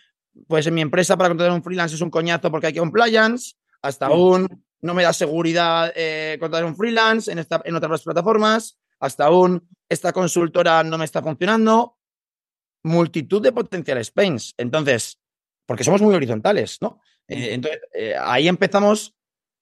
[0.47, 4.07] pues en mi empresa para contratar un freelance es un coñazo porque hay compliance, hasta
[4.09, 4.13] Sí.
[4.15, 9.31] un, no me da seguridad eh, contratar un freelance en, esta, en otras plataformas, hasta
[9.31, 11.97] un, esta consultora no me está funcionando.
[12.83, 14.55] Multitud de potenciales pains.
[14.57, 15.19] Entonces,
[15.67, 17.01] porque somos muy horizontales, ¿no?
[17.29, 19.15] Eh, entonces, eh, ahí empezamos,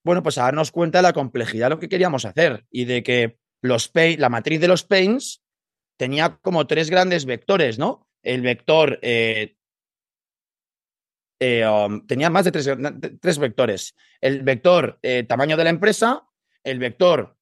[0.04, 3.02] bueno, pues a darnos cuenta de la complejidad de lo que queríamos hacer y de
[3.02, 5.42] que los pain, la matriz de los pains
[5.98, 8.08] tenía como tres grandes vectores, ¿no?
[8.22, 9.56] El vector eh,
[11.40, 12.68] eh, um, tenía más de tres,
[13.20, 13.94] tres vectores.
[14.20, 16.26] El vector eh, tamaño de la empresa,
[16.64, 17.36] el vector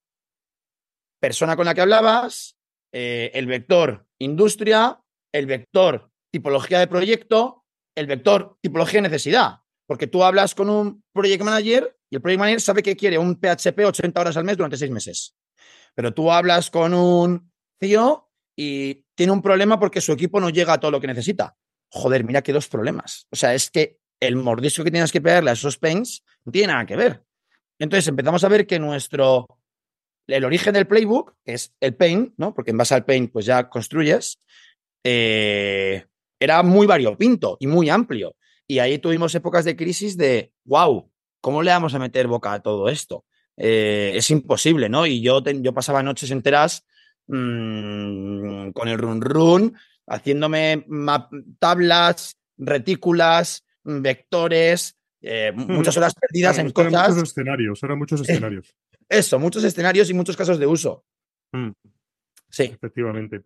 [1.20, 2.58] persona con la que hablabas,
[2.92, 5.00] eh, el vector industria,
[5.32, 9.60] el vector tipología de proyecto, el vector tipología de necesidad.
[9.86, 13.36] Porque tú hablas con un project manager y el project manager sabe que quiere un
[13.36, 15.36] PHP 80 horas al mes durante seis meses.
[15.94, 20.74] Pero tú hablas con un CEO y tiene un problema porque su equipo no llega
[20.74, 21.56] a todo lo que necesita.
[21.90, 23.26] Joder, mira que dos problemas.
[23.30, 26.72] O sea, es que el mordisco que tienes que pegarle a esos pains no tiene
[26.72, 27.22] nada que ver.
[27.78, 29.46] Entonces empezamos a ver que nuestro,
[30.26, 32.54] el origen del playbook es el pain, ¿no?
[32.54, 34.38] Porque en base al pain pues ya construyes,
[35.04, 36.04] eh,
[36.40, 38.34] era muy variopinto y muy amplio.
[38.66, 42.62] Y ahí tuvimos épocas de crisis de, wow, ¿cómo le vamos a meter boca a
[42.62, 43.24] todo esto?
[43.56, 45.06] Eh, es imposible, ¿no?
[45.06, 46.84] Y yo, yo pasaba noches enteras
[47.26, 50.84] mm, con el run run, haciéndome
[51.58, 57.14] tablas, retículas, vectores, eh, muchas horas perdidas en Claro, cosas.
[57.14, 58.76] muchos escenarios, eran muchos escenarios.
[59.08, 61.04] Eso, muchos escenarios y muchos casos de uso.
[61.52, 61.70] Mm.
[62.48, 62.64] Sí.
[62.64, 63.42] Efectivamente.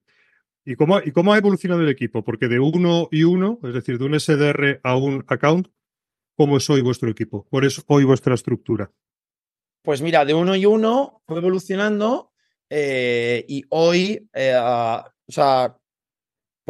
[0.64, 2.22] ¿Y cómo, ¿Y cómo ha evolucionado el equipo?
[2.22, 5.68] Porque de uno y uno, es decir, de un SDR a un account,
[6.36, 7.46] ¿cómo es hoy vuestro equipo?
[7.50, 8.90] ¿Cuál es hoy vuestra estructura?
[9.82, 12.32] Pues mira, de uno y uno fue evolucionando
[12.68, 15.76] eh, y hoy, eh, o sea,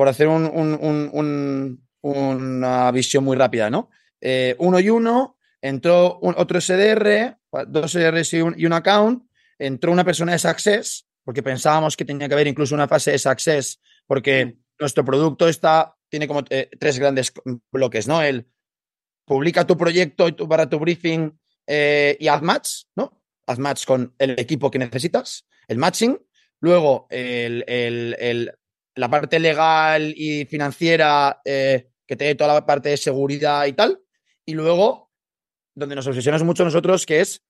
[0.00, 3.90] por hacer un- un- un- un- una visión muy rápida, ¿no?
[4.18, 7.36] Eh, uno y uno, entró otro SDR,
[7.68, 9.24] dos SDRs y un, y un account,
[9.58, 13.18] entró una persona de Success, porque pensábamos que tenía que haber incluso una fase de
[13.18, 17.30] Success, porque nuestro producto está, tiene como eh, tres grandes
[17.70, 18.22] bloques, ¿no?
[18.22, 18.48] El
[19.26, 23.22] publica tu proyecto y tu, para tu briefing eh, y haz match, ¿no?
[23.46, 26.18] Haz match con el equipo que necesitas, el matching.
[26.62, 28.54] Luego, el- el- el-
[29.00, 33.72] la parte legal y financiera eh, que te dé toda la parte de seguridad y
[33.72, 34.00] tal.
[34.46, 35.10] Y luego,
[35.74, 37.42] donde nos obsesionamos mucho nosotros, que es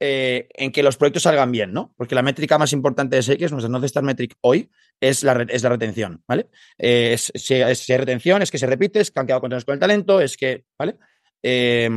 [0.00, 1.94] eh, en que los proyectos salgan bien, ¿no?
[1.96, 5.62] Porque la métrica más importante de Seikes, nuestra North Star Metric hoy, es la, es
[5.62, 6.48] la retención, ¿vale?
[6.78, 9.64] Eh, es- si, es- hay retención, es que se repite, es que han quedado contentos
[9.64, 10.96] con el talento, es que, ¿vale?
[11.42, 11.88] Eh,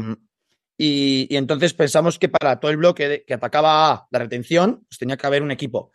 [0.78, 5.28] y, entonces pensamos que para todo el bloque que atacaba la retención, pues tenía que
[5.28, 5.92] haber un equipo.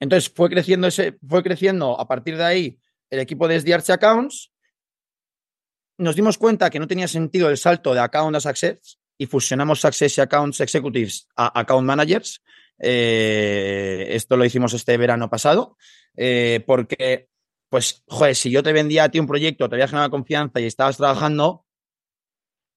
[0.00, 2.78] Entonces fue creciendo ese, fue creciendo a partir de ahí
[3.10, 4.50] el equipo de SDRC Accounts.
[5.98, 9.80] Nos dimos cuenta que no tenía sentido el salto de Account a Success y fusionamos
[9.80, 12.42] Success y Accounts Executives a Account Managers.
[12.78, 15.76] Eh, esto lo hicimos este verano pasado,
[16.16, 17.28] eh, porque,
[17.68, 20.64] pues, joder, si yo te vendía a ti un proyecto, te había generado confianza y
[20.64, 21.66] estabas trabajando,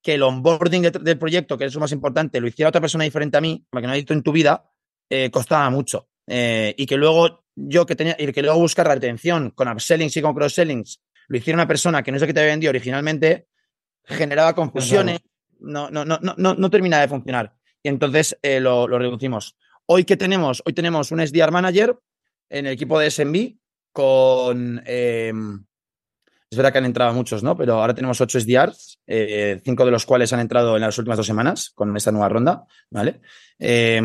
[0.01, 3.05] que el onboarding de- del proyecto, que es lo más importante, lo hiciera otra persona
[3.05, 4.69] diferente a mí, la que no has visto en tu vida,
[5.09, 6.09] eh, costaba mucho.
[6.27, 10.15] Eh, y que luego yo que tenía, y que luego buscar la retención con upsellings
[10.17, 13.47] y con cross-sellings, lo hiciera una persona que no es la que te vendido originalmente,
[14.03, 15.19] generaba confusiones,
[15.59, 17.53] no, no, no, no, no, no termina de funcionar.
[17.81, 19.57] Y entonces eh, lo, reducimos.
[19.85, 21.97] Hoy que tenemos, hoy tenemos un SDR manager
[22.49, 23.55] en el equipo de SMB
[23.91, 25.31] con eh,
[26.53, 27.57] es verdad que han entrado muchos, ¿no?
[27.57, 31.17] Pero ahora tenemos ocho SDRs, eh, cinco de los cuales han entrado en las últimas
[31.17, 33.21] dos semanas con esta nueva ronda, ¿vale?
[33.57, 33.99] Eh,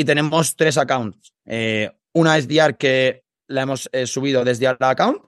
[0.00, 1.34] y tenemos tres accounts.
[1.44, 5.22] Eh, una SDR que la hemos eh, subido desde la account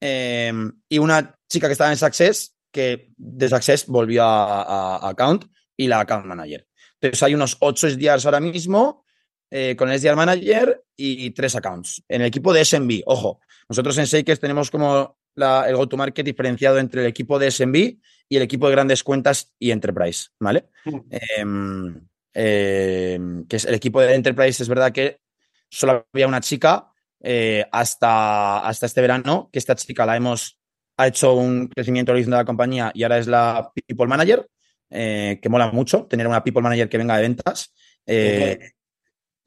[0.00, 0.52] eh,
[0.88, 5.46] y una chica que estaba en Success que de Success volvió a, a- a account
[5.76, 6.66] y la account manager.
[7.00, 9.04] Entonces hay unos ocho SDRs ahora mismo
[9.50, 12.02] eh, con el SDR Manager y tres accounts.
[12.08, 16.78] En el equipo de SMB, ojo, nosotros en Shakers tenemos como la, el go-to-market diferenciado
[16.78, 17.76] entre el equipo de SMB
[18.28, 20.68] y el equipo de grandes cuentas y Enterprise, ¿vale?
[20.84, 21.00] Mm.
[21.10, 25.20] Em, em, que es el equipo de Enterprise, es verdad que
[25.70, 30.58] solo había una chica eh, hasta, hasta este verano, que esta chica la hemos
[30.98, 34.46] ha hecho un crecimiento horizontal de la compañía y ahora es la People Manager,
[34.90, 37.74] eh, que mola mucho tener una People Manager que venga de ventas.
[38.06, 38.58] Eh,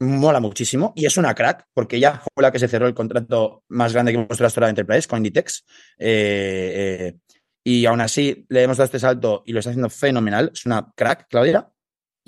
[0.02, 3.64] Mola muchísimo y es una crack porque ella fue la que se cerró el contrato
[3.68, 5.64] más grande que hemos en la historia de Enterprise con Inditex.
[7.62, 10.50] Y aún así le hemos dado este salto y lo está haciendo fenomenal.
[10.54, 11.70] Es una crack, Claudia.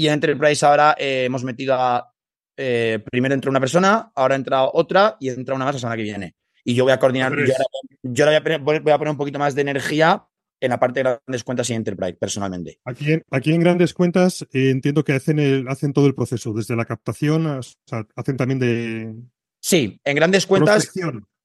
[0.02, 2.12] Y en Enterprise ahora eh, hemos metido a.
[2.56, 6.02] eh, primero entra una persona, ahora entra otra y entra una más la semana que
[6.02, 6.34] viene.
[6.64, 7.30] Y yo voy a coordinar.
[7.32, 7.64] Yo ahora,
[8.02, 10.26] yo ahora voy, a poner, voy a poner un poquito más de energía
[10.60, 12.80] en la parte de grandes cuentas y Enterprise, personalmente.
[12.84, 16.52] Aquí en, aquí en grandes cuentas eh, entiendo que hacen, el, hacen todo el proceso,
[16.52, 19.14] desde la captación, a- o sea, hacen también de
[19.60, 20.90] Sí, en grandes cuentas.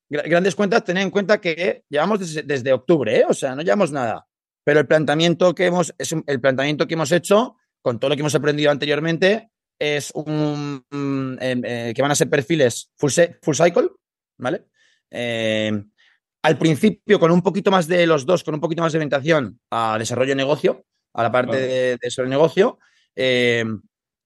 [0.10, 3.26] grandes cuentas, tened en cuenta que llevamos desde, desde octubre, ¿eh?
[3.30, 4.26] o sea, no llevamos nada.
[4.64, 7.56] Pero el planteamiento que hemos, es el planteamiento que hemos hecho,
[7.88, 12.30] con todo lo que hemos aprendido anteriormente, es un em, eh, que van a ser
[12.30, 13.88] perfiles full, se- full cycle,
[14.38, 14.66] ¿vale?
[15.10, 15.72] Eh,
[16.44, 19.62] al principio, con un poquito más de los dos, con un poquito más de orientación
[19.72, 21.66] a desarrollo de negocio, a la parte Claro.
[21.66, 22.78] de, de sobre negocio.
[23.16, 23.64] eh,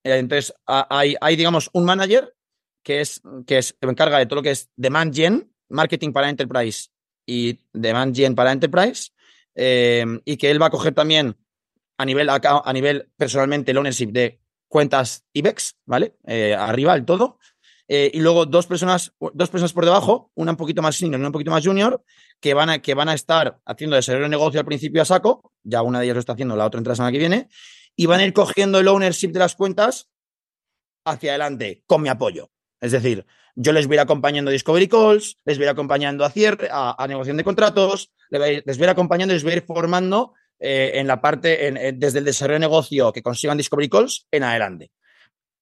[0.02, 2.34] eh, entonces, hay, hay, digamos, un manager
[2.84, 6.88] que es que me encarga de todo lo que es demand gen, marketing para enterprise
[7.24, 9.10] y demand gen para enterprise,
[9.54, 11.36] y que él va a coger también
[11.98, 16.16] a nivel, a nivel personalmente el ownership de cuentas IBEX, ¿vale?
[16.26, 17.38] Eh, arriba, el todo.
[17.88, 21.20] Eh, y luego dos personas, dos personas por debajo, una un poquito más senior y
[21.20, 22.02] una un poquito más junior,
[22.40, 25.52] que van a, que van a estar haciendo desarrollo de negocio al principio a saco,
[25.62, 27.48] ya una de ellas lo está haciendo, la otra entra la semana que viene,
[27.94, 30.08] y van a ir cogiendo el ownership de las cuentas
[31.04, 32.50] hacia adelante con mi apoyo.
[32.80, 35.72] Es decir, yo les voy a ir acompañando a Discovery Calls, les voy a ir
[35.72, 38.86] acompañando a cierre, a, a negociación de contratos, les voy a ir, les voy a
[38.86, 42.20] ir acompañando y les voy a ir formando eh, en la parte, en- en- desde
[42.20, 44.90] el desarrollo de negocio que consigan Discovery Calls en adelante.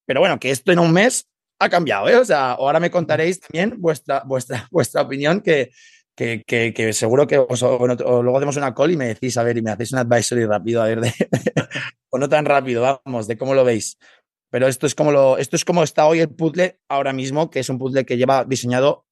[0.07, 1.27] Pero bueno, que esto en un mes
[1.61, 2.17] ha cambiado, ¿eh?
[2.17, 5.71] O sea, ahora me contaréis también vuestra, vuestra, vuestra opinión, que,
[6.17, 9.43] que, que- que seguro que os, bueno, luego hacemos una call y me decís, a
[9.43, 11.13] ver, y me hacéis un advisory rápido, a ver, de,
[12.11, 13.99] o no tan rápido, vamos, de cómo lo veis.
[14.51, 17.61] Pero esto es como lo, esto es como está hoy el puzzle ahora mismo, que
[17.61, 19.07] es un puzzle que lleva diseñado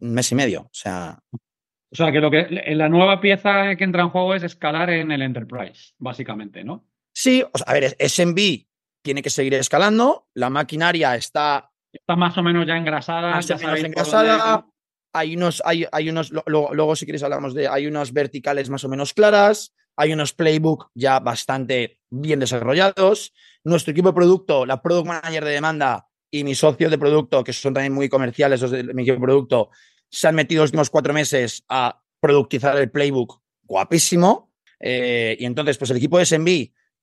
[0.00, 0.62] un mes y medio.
[0.62, 1.18] O sea,
[1.92, 5.10] O sea, que lo que la nueva pieza que entra en juego es escalar en
[5.10, 6.86] el Enterprise, básicamente, ¿no?
[7.12, 8.66] sí, o sea, a ver, SMB
[9.02, 13.30] tiene que seguir escalando, la maquinaria está Está más o menos ya engrasada.
[13.30, 14.66] más ya o menos engrasada.
[15.12, 18.88] Hay unos, hay, hay unos, luego si queréis hablamos de, hay unas verticales más o
[18.88, 23.32] menos claras, hay unos playbook ya bastante bien desarrollados.
[23.64, 27.52] Nuestro equipo de producto, la product manager de demanda y mi socio de producto, que
[27.52, 29.70] son también muy comerciales los de mi equipo de producto,
[30.10, 34.52] se han metido los últimos cuatro meses a productizar el playbook guapísimo.
[34.78, 36.48] Eh, y entonces, pues el equipo de SMB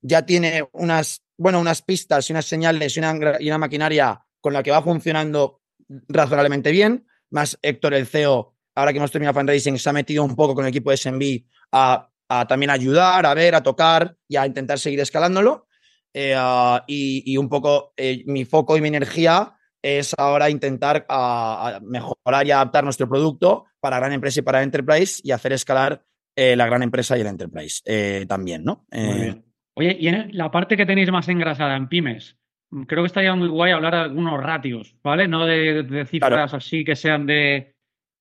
[0.01, 4.53] ya tiene unas, bueno, unas pistas y unas señales y una, y una maquinaria con
[4.53, 5.61] la que va funcionando
[6.07, 7.07] razonablemente bien.
[7.29, 10.65] Más Héctor, el CEO, ahora que hemos terminado fundraising, se ha metido un poco con
[10.65, 12.09] el equipo de SMB a,
[12.47, 15.67] también ayudar, a ver, a tocar y a intentar seguir escalándolo.
[16.13, 19.56] Eh, ah, y, y un poco eh, mi foco y mi energía
[19.97, 25.21] es ahora intentar a mejorar y adaptar nuestro producto para gran empresa y para enterprise
[25.23, 26.03] y hacer escalar
[26.35, 28.85] eh, la gran empresa y el enterprise eh, también, ¿no?
[28.91, 29.41] Eh.
[29.75, 32.37] Oye, y en la parte que tenéis más engrasada en pymes,
[32.71, 35.27] mm, creo que estaría muy guay hablar de algunos ratios, ¿vale?
[35.27, 36.57] No de, de cifras Claro.
[36.57, 37.73] así que sean de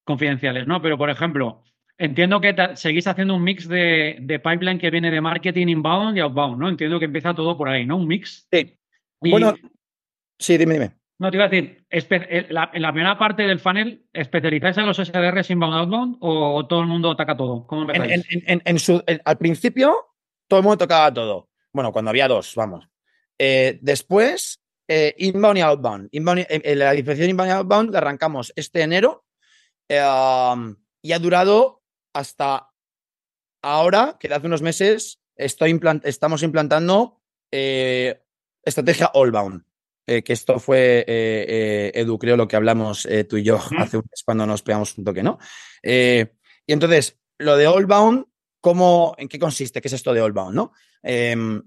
[0.04, 0.80] confidenciales, ¿no?
[0.80, 1.62] Pero, por ejemplo,
[1.98, 6.20] entiendo que seguís haciendo un mix de, de pipeline que viene de marketing inbound y
[6.20, 6.68] outbound, ¿no?
[6.68, 7.96] Entiendo que empieza todo por ahí, ¿no?
[7.96, 8.46] Un mix.
[8.52, 8.78] sí.
[9.22, 9.54] Y- Bueno,
[10.38, 10.90] sí, dime, dime.
[11.18, 14.76] No, te iba a decir, espe- en la, en la primera parte del funnel, ¿especializáis
[14.76, 17.66] en los SDRs inbound outbound o, todo el mundo ataca todo?
[17.66, 19.94] ¿Cómo En- en- su- al principio,
[20.46, 21.48] todo el mundo tocaba todo.
[21.72, 22.86] Bueno, cuando había dos, vamos.
[23.38, 26.08] Eh, después, eh, inbound y outbound.
[26.12, 29.24] Inbound eh, la diferenciación inbound y outbound la arrancamos este enero
[29.88, 31.82] eh, um, y ha durado
[32.14, 32.68] hasta
[33.62, 37.20] ahora, que hace unos meses estoy implant- estamos implantando
[37.52, 38.20] eh,
[38.64, 39.64] estrategia allbound.
[40.06, 43.56] Eh, que esto fue, eh, eh, Edu, creo lo que hablamos eh, tú y yo
[43.78, 45.38] hace un mes cuando nos pegamos un toque, ¿no?
[45.82, 48.26] Y entonces, lo de allbound,
[48.60, 49.80] ¿cómo, ¿en qué consiste?
[49.80, 50.72] ¿Qué es esto de allbound, no?
[51.02, 51.62] Em,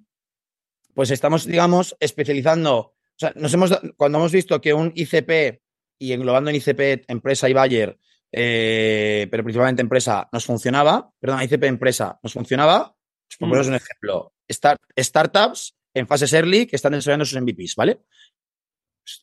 [0.93, 2.77] pues estamos, digamos, especializando.
[2.77, 5.61] O sea, nos hemos, cuando hemos visto que un ICP
[5.99, 7.97] y englobando en ICP empresa y Bayer,
[8.31, 12.95] pero principalmente empresa, nos funcionaba, perdón, ICP empresa nos funcionaba,
[13.27, 13.51] pues por Mm.
[13.51, 18.01] poneros un ejemplo, start- startups en fases early que están desarrollando sus MVPs, ¿vale?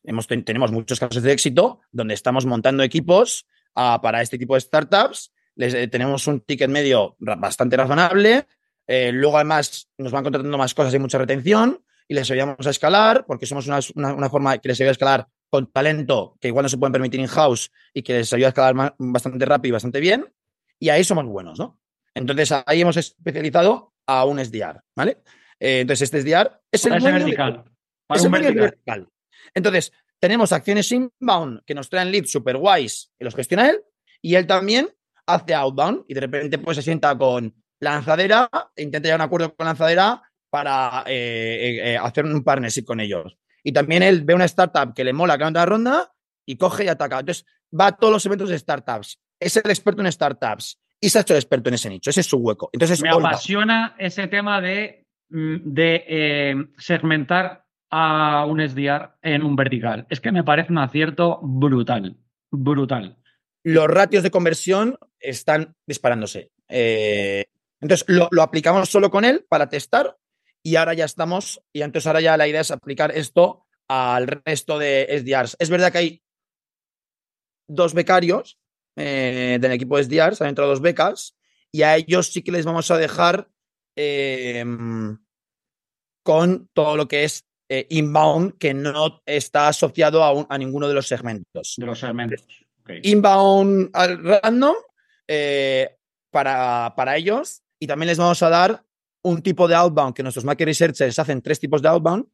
[0.05, 4.61] Hemos, tenemos muchos casos de éxito donde estamos montando equipos ah, para este tipo de
[4.61, 5.33] startups.
[5.55, 8.47] Les, eh, tenemos un ticket medio bastante razonable.
[8.87, 12.71] Eh, luego, además, nos van contratando más cosas y mucha retención y les ayudamos a
[12.71, 16.65] escalar porque somos una, una, forma que les ayuda a escalar con talento que igual
[16.65, 20.01] no se pueden permitir in-house y que les ayuda a escalar bastante rápido y bastante
[20.01, 20.33] bien.
[20.79, 21.81] Y ahí somos buenos, ¿no?
[22.15, 25.23] Entonces, ahí hemos especializado a un SDR, ¿vale?
[25.59, 27.65] Eh, entonces, este SDR es el vertical.
[28.15, 29.09] es el vertical.
[29.55, 33.83] Entonces, tenemos acciones inbound que nos traen leads super guays y los gestiona él,
[34.23, 34.89] y él también
[35.27, 39.27] hace outbound y de repente pues se sienta con lanzadera, e intenta llegar a un
[39.27, 43.37] acuerdo con lanzadera para eh, eh, hacer un partnership con ellos.
[43.63, 46.13] Y también él ve una startup que le mola que anda la ronda
[46.47, 47.19] y coge y ataca.
[47.19, 47.45] Entonces,
[47.79, 49.19] va a todos los eventos de startups.
[49.41, 52.11] Es el experto en startups y se ha hecho el experto en ese nicho.
[52.11, 52.71] Ese es su hueco.
[52.73, 59.57] Entonces, Me apasiona ese tema de, mm, de eh, segmentar a un SDR en un
[59.57, 60.07] vertical.
[60.11, 62.17] Es que me parece un acierto brutal,
[62.51, 63.19] brutal.
[63.63, 66.51] Los ratios de conversión están disparándose.
[66.69, 67.47] Eh,
[67.81, 70.17] entonces, lo, aplicamos solo con él para testar
[70.63, 74.79] y ahora ya estamos, y entonces ahora ya la idea es aplicar esto al resto
[74.79, 75.57] de SDRs.
[75.61, 76.23] Es verdad que hay
[77.69, 78.59] dos becarios
[78.97, 81.37] eh, del equipo de SDRs, han entrado dos becas,
[81.71, 83.49] y a ellos sí que les vamos a dejar
[83.95, 84.65] eh,
[86.25, 91.09] con todo lo que es eh, inbound que no está asociado a, ninguno de los
[91.09, 91.75] segmentos.
[91.77, 92.45] De los segmentos.
[93.03, 94.75] Inbound random
[95.27, 95.97] eh,
[96.31, 98.85] para, para ellos y también les vamos a dar
[99.23, 102.27] un tipo de outbound que nuestros market researchers hacen tres tipos de outbound,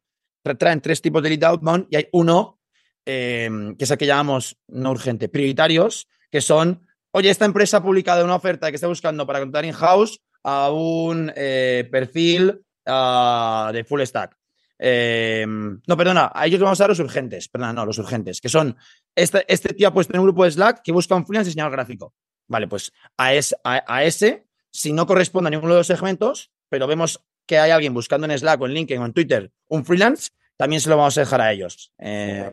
[0.59, 2.59] traen tres tipos de lead outbound y hay uno
[3.05, 7.83] em, que es el que llamamos no urgente, prioritarios, que son, oye, esta empresa ha
[7.83, 13.83] publicado una oferta que está buscando para contratar in-house a un eh, perfil ah, de
[13.83, 14.37] full stack.
[14.85, 18.49] Eh, no, perdona, a ellos vamos a dar los urgentes, perdona, no, los urgentes, que
[18.49, 18.75] son,
[19.15, 21.71] este, este tío ha puesto en un grupo de Slack que busca un freelance diseñador
[21.71, 22.13] gráfico.
[22.49, 23.31] Vale, pues a,
[23.63, 27.93] a, ese, si no corresponde a ninguno de los segmentos, pero vemos que hay alguien
[27.93, 31.17] buscando en Slack o en LinkedIn o en Twitter un freelance, también se lo vamos
[31.17, 31.93] a dejar a ellos.
[31.99, 32.51] Eh,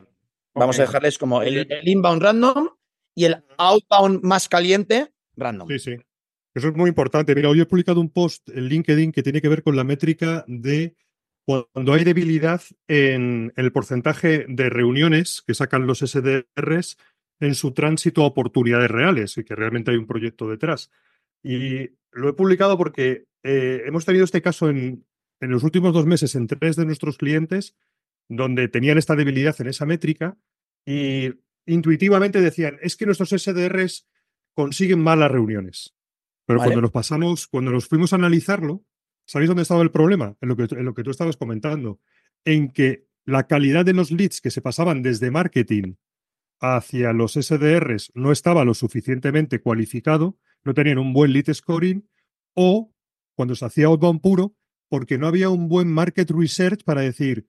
[0.54, 2.68] vamos a dejarles como el, inbound random
[3.12, 5.66] y el outbound más caliente random.
[5.68, 5.96] Sí, sí.
[6.54, 7.34] Eso es muy importante.
[7.34, 10.44] Mira, hoy he publicado un post en LinkedIn que tiene que ver con la métrica
[10.46, 10.94] de
[11.44, 16.96] cuando hay debilidad en el porcentaje de reuniones que sacan los SDRs
[17.40, 20.90] en su tránsito a oportunidades reales y que realmente hay un proyecto detrás.
[21.42, 25.06] Y lo he publicado porque eh, hemos tenido este caso en,
[25.40, 27.74] en los últimos dos meses en tres de nuestros clientes
[28.28, 30.38] donde tenían esta debilidad en esa métrica
[30.86, 31.30] y
[31.66, 34.06] intuitivamente decían, es que nuestros SDRs
[34.54, 35.94] consiguen malas reuniones.
[36.46, 38.84] Pero cuando nos pasamos, cuando nos fuimos a analizarlo,
[39.30, 40.36] ¿Sabéis dónde estaba el problema?
[40.40, 42.00] En lo, que, en lo que tú estabas comentando.
[42.44, 45.94] En que la calidad de los leads que se pasaban desde marketing
[46.58, 52.10] hacia los SDRs no estaba lo suficientemente cualificado, no tenían un buen lead scoring,
[52.54, 52.92] o
[53.36, 54.56] cuando se hacía outbound puro,
[54.88, 57.46] porque no había un buen market research para decir,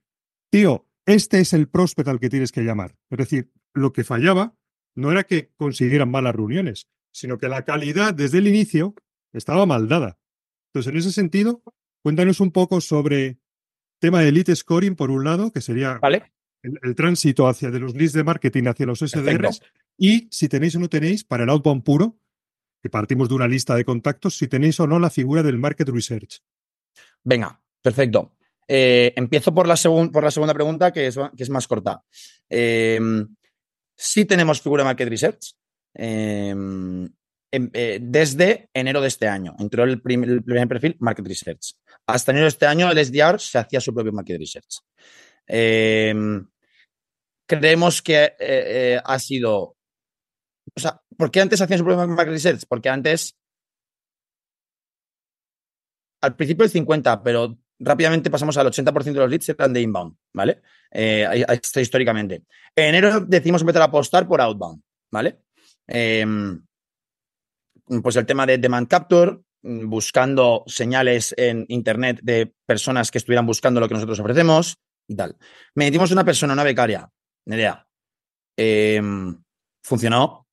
[0.51, 2.95] tío, este es el prospect al que tienes que llamar.
[3.09, 4.55] Es decir, lo que fallaba
[4.93, 8.93] no era que consiguieran malas reuniones, sino que la calidad desde el inicio
[9.33, 10.20] estaba mal dada.
[10.73, 11.61] Entonces, en ese sentido,
[12.01, 13.39] cuéntanos un poco sobre
[13.99, 15.99] tema de lead scoring, por un lado, que sería
[16.63, 19.61] el, tránsito hacia de los leads de marketing hacia los SDRs,
[19.97, 22.17] y si tenéis o no tenéis, para el outbound puro,
[22.81, 25.89] que partimos de una lista de contactos, si tenéis o no la figura del market
[25.89, 26.41] research.
[27.21, 28.31] Venga, perfecto.
[28.65, 29.75] Eh, empiezo por la,
[30.11, 32.01] por la, segunda pregunta, que es, que es más corta.
[32.49, 32.97] Eh,
[33.93, 35.53] sí tenemos figura market research.
[35.93, 36.55] Eh,
[37.53, 39.55] eh, desde enero de este año.
[39.59, 41.75] Entró el, primer, perfil Market Research.
[42.07, 44.79] Hasta enero de este año el SDR se hacía su propio Market Research.
[45.45, 46.47] Em,
[47.45, 49.75] creemos que eh, eh, ha sido...
[50.73, 52.63] O sea, ¿por qué antes hacían su propio Market Research?
[52.69, 53.37] Porque antes...
[56.21, 60.15] Al principio el 50, pero rápidamente pasamos al 80% de los leads eran de inbound,
[60.33, 60.61] ¿vale?
[60.91, 62.43] esto históricamente.
[62.75, 65.41] En enero decimos empezar a apostar por outbound, ¿vale?
[65.87, 66.61] Em,
[67.99, 73.45] pues el tema de demand capture, mm, buscando señales en Internet de personas que estuvieran
[73.45, 74.77] buscando lo que nosotros ofrecemos
[75.07, 75.35] y tal.
[75.75, 77.09] Me metimos una persona, una becaria,
[77.45, 77.85] Nerea.
[78.57, 79.41] Em,
[79.83, 80.47] funcionó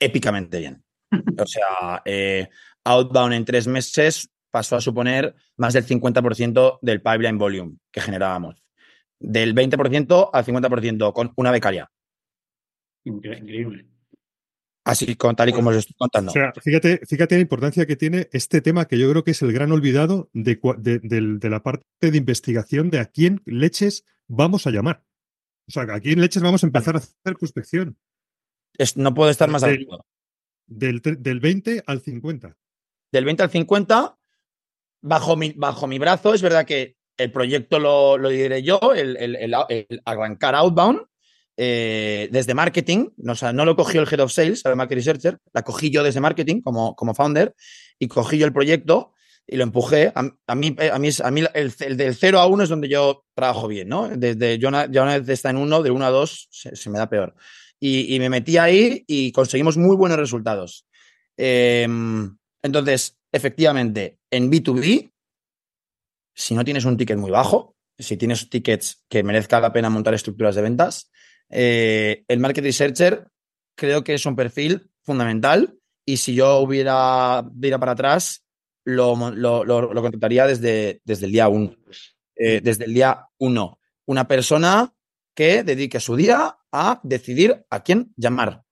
[0.00, 0.84] épicamente bien.
[1.40, 2.48] O sea, eh,
[2.84, 8.62] Outbound en tres meses pasó a suponer más del 50% del pipeline volume que generábamos.
[9.20, 11.90] Del 20% al 50% con una becaria.
[13.04, 13.86] Increíble.
[14.90, 16.30] Así tal y como os estoy contando.
[16.30, 19.42] O sea, fíjate, fíjate la importancia que tiene este tema que yo creo que es
[19.42, 20.58] el gran olvidado de,
[21.42, 25.04] la parte de investigación de a quién leches vamos a llamar.
[25.68, 27.98] O sea, aquí en Leches vamos a empezar a hacer prospección.
[28.78, 30.06] Es- no puedo estar más de Del- acuerdo.
[30.66, 32.56] Del, del 20 al 50.
[33.12, 34.18] Del 20 al 50,
[35.02, 39.16] bajo mi, bajo mi brazo, es verdad que el proyecto lo, lo diré yo, el,
[39.18, 41.00] el- el- el arrancar outbound,
[41.60, 44.96] eh, desde marketing, no, o sea, no lo cogió el Head of Sales, el Market
[44.98, 47.52] Researcher, la cogí yo desde marketing como, como founder
[47.98, 49.12] y cogí yo el proyecto
[49.44, 50.12] y lo empujé.
[50.14, 52.68] A, a mí, eh, a mí, a mí el, el del 0 a 1 es
[52.68, 54.08] donde yo trabajo bien, ¿no?
[54.08, 56.90] Desde yo, una- ya una vez está en 1, de 1 a 2 se, se
[56.90, 57.34] me da peor.
[57.80, 60.86] Y, y me metí ahí y conseguimos muy buenos resultados.
[61.36, 65.10] Em, entonces, efectivamente, en B2B,
[66.34, 70.14] si no tienes un ticket muy bajo, si tienes tickets que merezca la pena montar
[70.14, 71.10] estructuras de ventas,
[71.50, 73.28] eh, el market researcher
[73.76, 78.44] creo que es un perfil fundamental y si yo hubiera de para atrás,
[78.84, 81.74] lo, lo- lo- contrataría desde, desde el día uno.
[82.34, 83.78] Eh, desde el día uno.
[84.06, 84.92] Una persona
[85.34, 88.62] que dedique su día a decidir a quién llamar,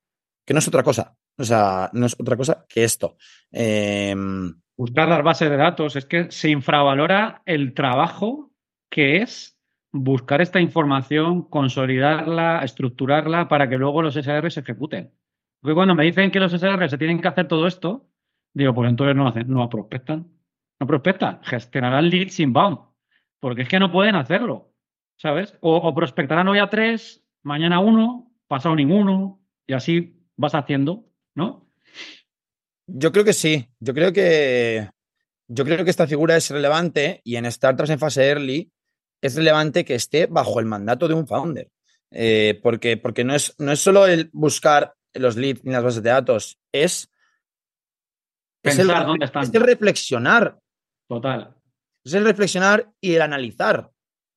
[0.46, 1.16] que no es otra cosa.
[1.38, 3.16] O sea, no es otra cosa que esto.
[3.50, 5.96] Em, Buscar las bases de datos.
[5.96, 8.52] Es que se infravalora el trabajo
[8.90, 9.55] que es
[10.04, 15.12] buscar esta información, consolidarla, estructurarla para que luego los SR se ejecuten.
[15.60, 18.08] Porque cuando me dicen que los SR se tienen que hacer todo esto,
[18.52, 20.28] digo, pues entonces no hacen, no prospectan.
[20.78, 22.78] No prospectan, gestionarán leads inbound.
[23.40, 24.72] Porque es que no pueden hacerlo.
[25.18, 25.56] ¿Sabes?
[25.60, 31.66] O, prospectarán hoy a tres, mañana uno, pasado ninguno, y así vas haciendo, ¿no?
[32.86, 33.66] Yo creo que sí.
[33.80, 34.90] Yo creo que.
[35.48, 38.72] Yo creo que esta figura es relevante y en startups en fase early
[39.20, 41.70] es relevante que esté bajo el mandato de un founder.
[42.10, 46.02] Eh, porque, porque no, es, no es solo el buscar los leads ni las bases
[46.02, 47.10] de datos, es,
[48.62, 49.42] es, el, Pensar dónde están.
[49.44, 50.58] es el reflexionar.
[51.08, 51.54] Total.
[52.04, 53.90] Es el reflexionar y el analizar.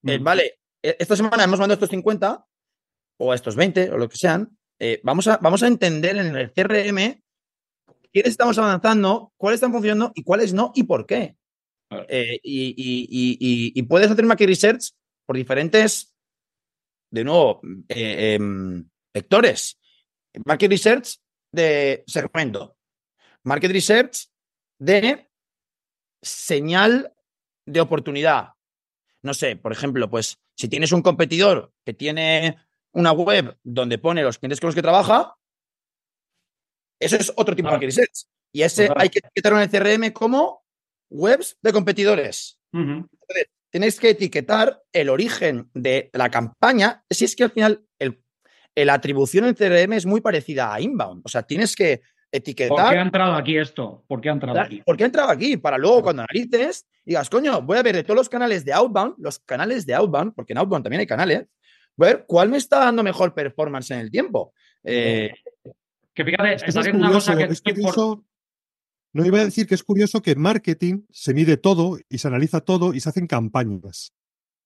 [0.06, 2.46] Eh, vale, eh, esta semana hemos mandado estos 50
[3.20, 4.58] o estos 20 o lo que sean.
[4.80, 7.22] eh, vamos, a, vamos a entender en el CRM
[8.12, 11.36] quiénes estamos avanzando, cuáles están funcionando y cuáles no y por qué.
[11.92, 14.92] Eh, y, y- y- y- y puedes hacer market research
[15.26, 16.16] por diferentes,
[17.12, 19.80] de nuevo, eh, em, vectores.
[20.46, 21.16] Market research
[21.52, 22.78] de segmento.
[23.44, 24.28] Market research
[24.80, 25.30] de
[26.22, 27.14] señal
[27.66, 28.50] de oportunidad.
[29.24, 32.58] No sé, por ejemplo, pues si tienes un competidor que tiene
[32.94, 35.36] una web donde pone los clientes con los que trabaja,
[37.00, 38.26] eso es otro tipo de market research.
[38.52, 40.59] Y ese hay que etiquetarlo en el CRM como
[41.10, 42.60] webs de competidores.
[42.74, 43.08] Ujú.
[43.72, 47.04] Tenéis que etiquetar el origen de la campaña.
[47.10, 48.22] Si es que al final el,
[48.76, 51.22] la atribución en CRM es muy parecida a inbound.
[51.26, 54.04] O sea, tienes que ¿Por qué ha etiquetar entrado aquí esto?
[54.08, 54.82] ¿Por qué ha entrado aquí?
[54.86, 55.58] ¿Por qué ha entrado aquí?
[55.58, 59.16] Para luego, cuando analices, digas, coño, voy a ver de todos los canales de outbound,
[59.18, 61.48] los canales de outbound, porque en outbound también hay canales,
[61.96, 64.54] voy a ver cuál me está dando mejor performance en el tiempo.
[64.84, 65.32] Eh,
[66.14, 68.26] Que fíjate, Es que una cosa que es que por- curioso-
[69.14, 72.28] No iba a decir que es curioso que en marketing se mide todo y se
[72.28, 74.14] analiza todo y se hacen campañas.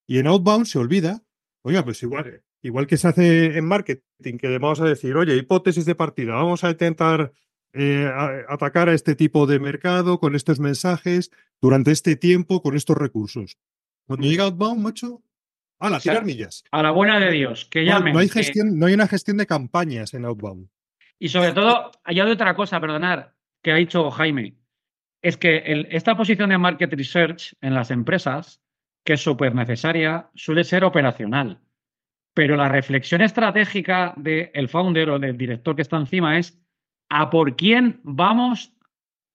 [0.07, 1.23] Y en outbound se olvida,
[1.63, 5.85] oiga, pues igual, igual que se hace en marketing, que vamos a decir, oye, hipótesis
[5.85, 7.31] de partida, vamos a intentar
[7.73, 11.31] eh, a- atacar a este tipo de mercado con estos mensajes
[11.61, 13.57] durante este tiempo con estos recursos.
[14.05, 15.23] Cuando llega outbound, macho,
[15.79, 16.63] ¡hala, sea, tirar millas!
[16.71, 18.13] a la buena de Dios, que No, llamen.
[18.13, 20.67] no hay que- gestión, no hay una gestión de campañas en outbound.
[21.17, 23.33] Y sobre todo, hay otra cosa, perdonar,
[23.63, 24.55] que ha dicho Jaime.
[25.21, 28.61] Es que esta posición de market research en las empresas,
[29.05, 31.61] que es súper necesaria, suele ser operacional.
[32.33, 36.59] Pero la reflexión estratégica del founder o del director que está encima es
[37.09, 38.73] a por quién vamos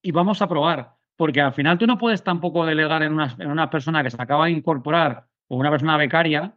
[0.02, 0.96] y vamos a probar.
[1.16, 4.20] Porque al final tú no puedes tampoco delegar en una, en una persona que se
[4.20, 6.54] acaba de incorporar o una persona becaria.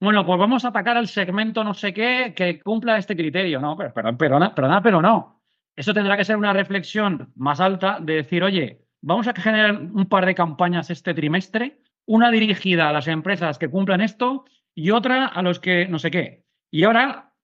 [0.00, 3.60] Bueno, pues vamos a atacar al segmento no sé qué que cumpla este criterio.
[3.60, 5.35] No, pero, pero, perdona, perdona, pero no.
[5.76, 10.06] Eso tendrá que ser una reflexión más alta de decir, oye, vamos a generar un
[10.06, 15.26] par de campañas este trimestre, una dirigida a las empresas que cumplan esto y otra
[15.26, 16.44] a los que no sé qué.
[16.70, 17.34] Y ahora,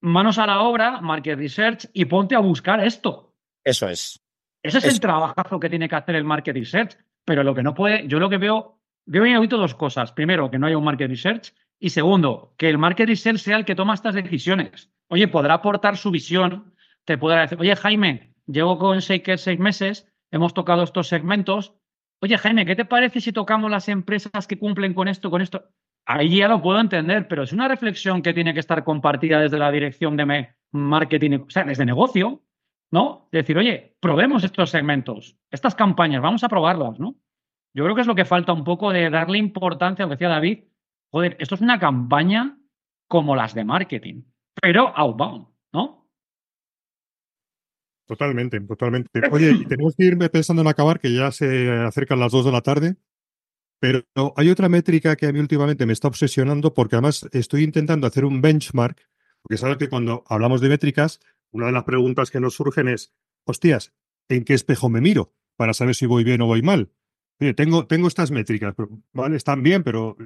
[0.00, 3.34] manos a la obra, market research y ponte a buscar esto.
[3.64, 4.18] eso es.
[4.62, 7.74] Ese es el trabajazo que tiene que hacer el market research, pero lo que no
[7.74, 10.12] puede, yo lo que veo, veo y oído dos cosas.
[10.12, 13.64] Primero, que no haya un market research y segundo, que el market research sea el
[13.64, 14.88] que toma estas decisiones.
[15.08, 16.72] Oye, podrá aportar su visión,
[17.04, 21.74] te podrá decir, oye, Jaime, llevo con Shaker seis meses, hemos tocado estos segmentos.
[22.20, 25.64] Oye, Jaime, ¿qué te parece si tocamos las empresas que cumplen con esto, con esto?
[26.06, 29.58] Ahí ya lo puedo entender, pero es una reflexión que tiene que estar compartida desde
[29.58, 32.42] la dirección de marketing, o sea, desde negocio,
[32.90, 33.28] ¿no?
[33.30, 37.16] Decir, oye, probemos estos segmentos, estas campañas, vamos a probarlas, ¿no?
[37.74, 40.28] Yo creo que es lo que falta un poco de darle importancia, lo que decía
[40.28, 40.64] David,
[41.10, 42.58] joder, esto es una campaña
[43.08, 44.22] como las de marketing,
[44.60, 45.51] pero outbound.
[48.06, 49.08] Totalmente, totalmente.
[49.32, 52.60] Oye, tenemos que irme pensando en acabar, que ya se acercan las dos de la
[52.60, 52.96] tarde.
[53.80, 54.04] Pero
[54.36, 58.24] hay otra métrica que a mí últimamente me está obsesionando porque además estoy intentando hacer
[58.24, 59.08] un benchmark,
[59.42, 61.18] porque sabes que cuando hablamos de métricas,
[61.50, 63.12] una de las preguntas que nos surgen es,
[63.44, 63.92] hostias,
[64.28, 66.92] ¿en qué espejo me miro para saber si voy bien o voy mal?
[67.40, 68.74] Oye, tengo, tengo estas métricas,
[69.12, 69.36] ¿vale?
[69.36, 70.16] Están bien, pero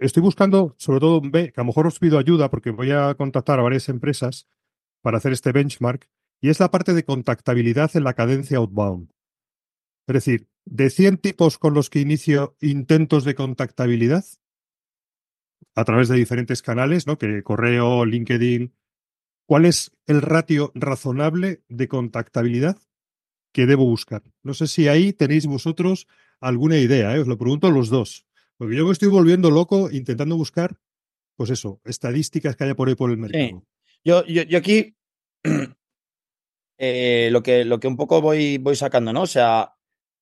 [0.00, 3.60] estoy buscando, sobre todo, que a lo mejor os pido ayuda porque voy a contactar
[3.60, 4.48] a varias empresas
[5.00, 6.08] para hacer este benchmark,
[6.44, 9.08] y es la parte de contactabilidad en la cadencia outbound.
[10.06, 14.26] Es decir, de 100 tipos con los que inicio intentos de contactabilidad
[15.74, 17.16] a través de diferentes canales, ¿no?
[17.16, 18.74] Que correo, LinkedIn.
[19.46, 22.76] ¿Cuál es el ratio razonable de contactabilidad
[23.54, 24.22] que debo buscar?
[24.42, 26.06] No sé si ahí tenéis vosotros
[26.42, 27.20] alguna idea, ¿eh?
[27.20, 28.26] os lo pregunto a los dos.
[28.58, 30.76] Porque yo me estoy volviendo loco intentando buscar,
[31.36, 33.64] pues eso, estadísticas que haya por ahí por el mercado.
[34.04, 34.94] Yo, yo, yo, aquí
[36.78, 39.22] eh, lo, que, lo que un poco voy, voy sacando, ¿no?
[39.22, 39.74] O sea,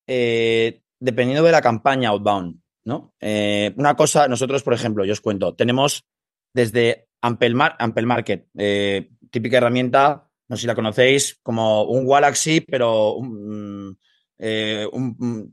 [0.06, 3.14] eh, dependiendo de la campaña outbound, ¿no?
[3.20, 6.04] Eh, una cosa, nosotros, por ejemplo, yo os cuento, tenemos
[6.52, 13.14] desde Ampel, Market, eh, típica herramienta, no sé si la conocéis, como un Galaxy, pero
[13.14, 13.98] un,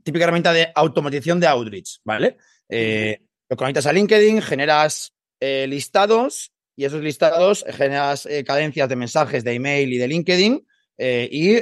[0.04, 2.36] típica herramienta de automatización de outreach, ¿vale?
[2.68, 9.92] lo conectas a LinkedIn, generas listados y esos listados generas cadencias de mensajes de email
[9.92, 10.66] y de LinkedIn
[11.00, 11.56] y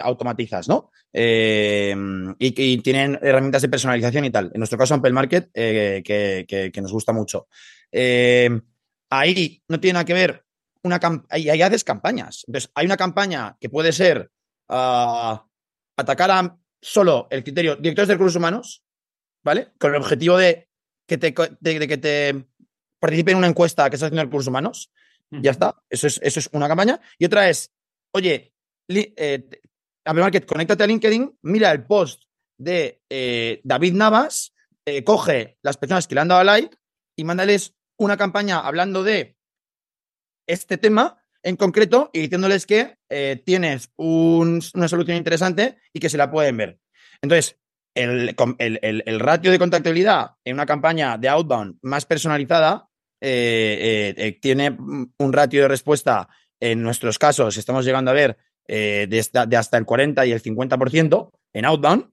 [0.00, 0.90] automatizas, ¿no?
[1.16, 1.94] Eh,
[2.40, 4.50] y, tienen herramientas de personalización y tal.
[4.52, 7.46] En nuestro caso, Ampel Market, eh, que, nos gusta mucho.
[7.92, 8.50] Eh,
[9.10, 10.44] ahí no tiene nada que ver.
[10.82, 10.98] Una
[11.30, 12.44] ahí, ahí, haces campañas.
[12.48, 14.30] Entonces, hay una campaña que puede ser
[14.68, 15.46] ah,
[15.96, 18.84] atacar a solo el criterio directores de recursos humanos,
[19.44, 19.68] ¿vale?
[19.78, 20.68] Con el objetivo de
[21.06, 22.44] que te, de, que te
[22.98, 24.90] participe en una encuesta que está haciendo recursos humanos.
[25.30, 25.74] Ya está.
[25.88, 27.00] Eso es, eso es una campaña.
[27.18, 27.72] Y otra es,
[28.12, 28.53] oye,
[28.88, 32.24] Apple Market, conéctate a LinkedIn, mira el post
[32.58, 34.54] de eh, David Navas,
[34.84, 36.76] eh, coge las personas que le han dado like
[37.16, 39.36] y mándales una campaña hablando de
[40.46, 46.18] este tema en concreto y diciéndoles que eh, tienes una solución interesante y que se
[46.18, 46.80] la pueden ver.
[47.22, 47.58] Entonces,
[47.94, 52.88] el, ratio de contactabilidad en una campaña de outbound más personalizada
[53.20, 54.76] tiene
[55.18, 56.28] un ratio de respuesta,
[56.60, 61.30] en nuestros casos, estamos llegando a ver eh, de, hasta el 40 y el 50%
[61.52, 62.10] en outbound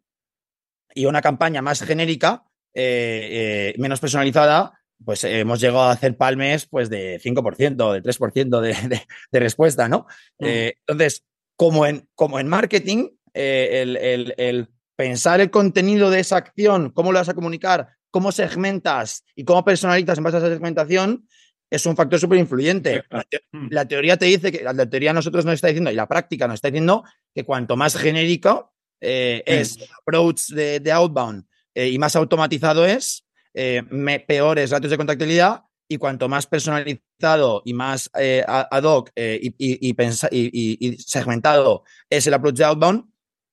[0.94, 2.44] y una campaña más genérica,
[2.74, 4.74] eh, eh, menos personalizada,
[5.04, 10.06] pues hemos llegado a hacer palmes pues de 5%, de 3% de, de, respuesta, ¿no?
[10.40, 10.46] Mm.
[10.46, 11.24] entonces,
[11.56, 17.20] como en, como en marketing, el, el, pensar el contenido de esa acción, cómo lo
[17.20, 21.28] vas a comunicar, cómo segmentas y cómo personalizas en base a esa segmentación,
[21.72, 23.04] es un factor súper influyente.
[23.52, 23.68] Hmm.
[23.70, 26.56] La, teoría te dice que, la teoría nosotros nos está diciendo, y la práctica nos
[26.56, 27.04] está diciendo
[27.34, 33.26] que cuanto más genérico eh, es el approach de, outbound eh, y más automatizado es,
[33.54, 33.82] eh,
[34.28, 41.84] peores ratios de contactabilidad y cuanto más personalizado y más ad hoc y, y, segmentado
[42.10, 43.06] es el approach de outbound,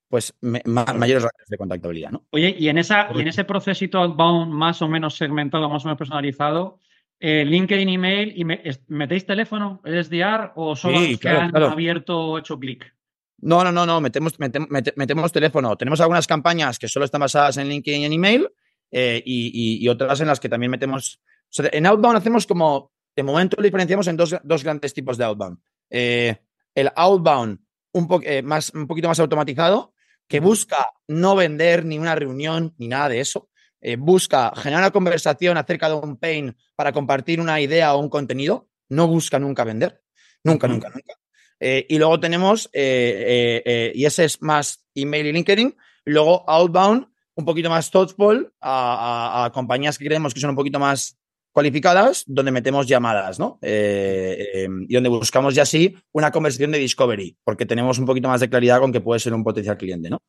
[0.09, 2.11] pues mayores ratios de contactabilidad.
[2.11, 2.25] ¿no?
[2.31, 5.89] Oye, y en, esa, y en ese procesito outbound más o menos segmentado, más o
[5.89, 6.81] menos personalizado,
[7.21, 12.95] eh, LinkedIn, email y metéis teléfono, SDR o solo que han abierto o hecho clic.
[13.41, 15.77] No, no, no, no, metemos, metemos, teléfono.
[15.77, 18.49] Tenemos algunas campañas que solo están basadas en LinkedIn y en email
[18.91, 21.21] eh, y, otras en las que también metemos.
[21.57, 25.59] en Outbound hacemos como, de momento lo diferenciamos en dos, grandes tipos de Outbound.
[25.91, 26.37] Eh,
[26.75, 27.61] el Outbound
[27.93, 28.09] un,
[28.45, 29.95] más, un poquito más automatizado,
[30.27, 33.49] que busca no vender ni una reunión ni nada de eso.
[33.81, 38.09] Eh, busca generar una conversación acerca de un pain para compartir una idea o un
[38.09, 40.03] contenido, no busca nunca vender.
[40.45, 41.15] Nunca, nunca, nunca.
[41.61, 47.45] Eh, y luego tenemos, eh, y ese es más email y LinkedIn, luego outbound, un
[47.45, 51.17] poquito más thoughtful a, compañías que creemos que son un poquito más
[51.53, 53.59] cualificadas, donde metemos llamadas, ¿no?
[53.63, 58.41] Em, y donde buscamos ya sí una conversación de discovery, porque tenemos un poquito más
[58.41, 60.23] de claridad con que puede ser un potencial cliente, ¿no?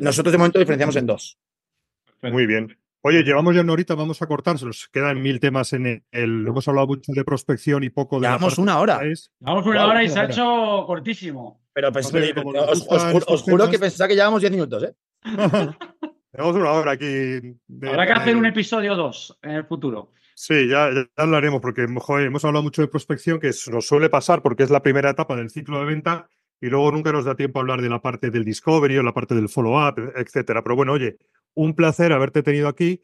[0.00, 1.38] nosotros de momento diferenciamos en dos.
[2.32, 2.76] Muy bien.
[3.06, 6.46] Oye, llevamos ya una horita, vamos a cortar, se nos quedan mil temas en el.
[6.46, 8.26] Hemos hablado mucho de prospección y poco de.
[8.26, 9.02] Llevamos una hora.
[9.02, 11.60] Llevamos una hora y se ha hecho cortísimo.
[11.74, 14.94] Pero, os, juro que pensaba que llevamos diez minutos, ¿eh?
[16.32, 17.56] Llevamos una hora aquí.
[17.86, 20.12] Habrá que hacer un episodio dos en el futuro.
[20.34, 24.70] Sí, ya, haremos, porque hemos hablado mucho de prospección, que nos suele pasar porque es
[24.70, 26.28] la primera etapa del ciclo de venta
[26.60, 29.12] y luego nunca nos da tiempo a hablar de la parte del discovery o la
[29.12, 30.62] parte del follow-up, etcétera.
[30.62, 31.18] Pero bueno, oye,
[31.54, 33.02] un placer haberte tenido aquí.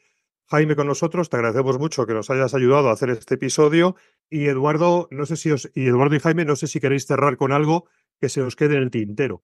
[0.51, 1.31] Jaime con nosotros.
[1.31, 3.97] Te agradecemos mucho que nos hayas ayudado a hacer este episodio.
[4.29, 7.37] Y Eduardo, no sé si os, y Eduardo y Jaime, no sé si queréis cerrar
[7.37, 7.87] con algo
[8.21, 9.43] que se os quede en el tintero.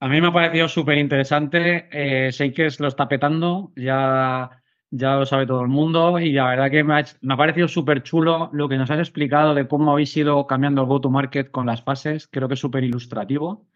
[0.00, 1.88] A mí me ha parecido súper interesante.
[1.92, 4.50] Eh, que lo está petando, ya,
[4.90, 6.18] ya lo sabe todo el mundo.
[6.18, 8.98] Y la verdad que me ha, me ha parecido súper chulo lo que nos has
[8.98, 12.26] explicado de cómo habéis ido cambiando el go-to-market con las fases.
[12.26, 13.68] Creo que es súper ilustrativo.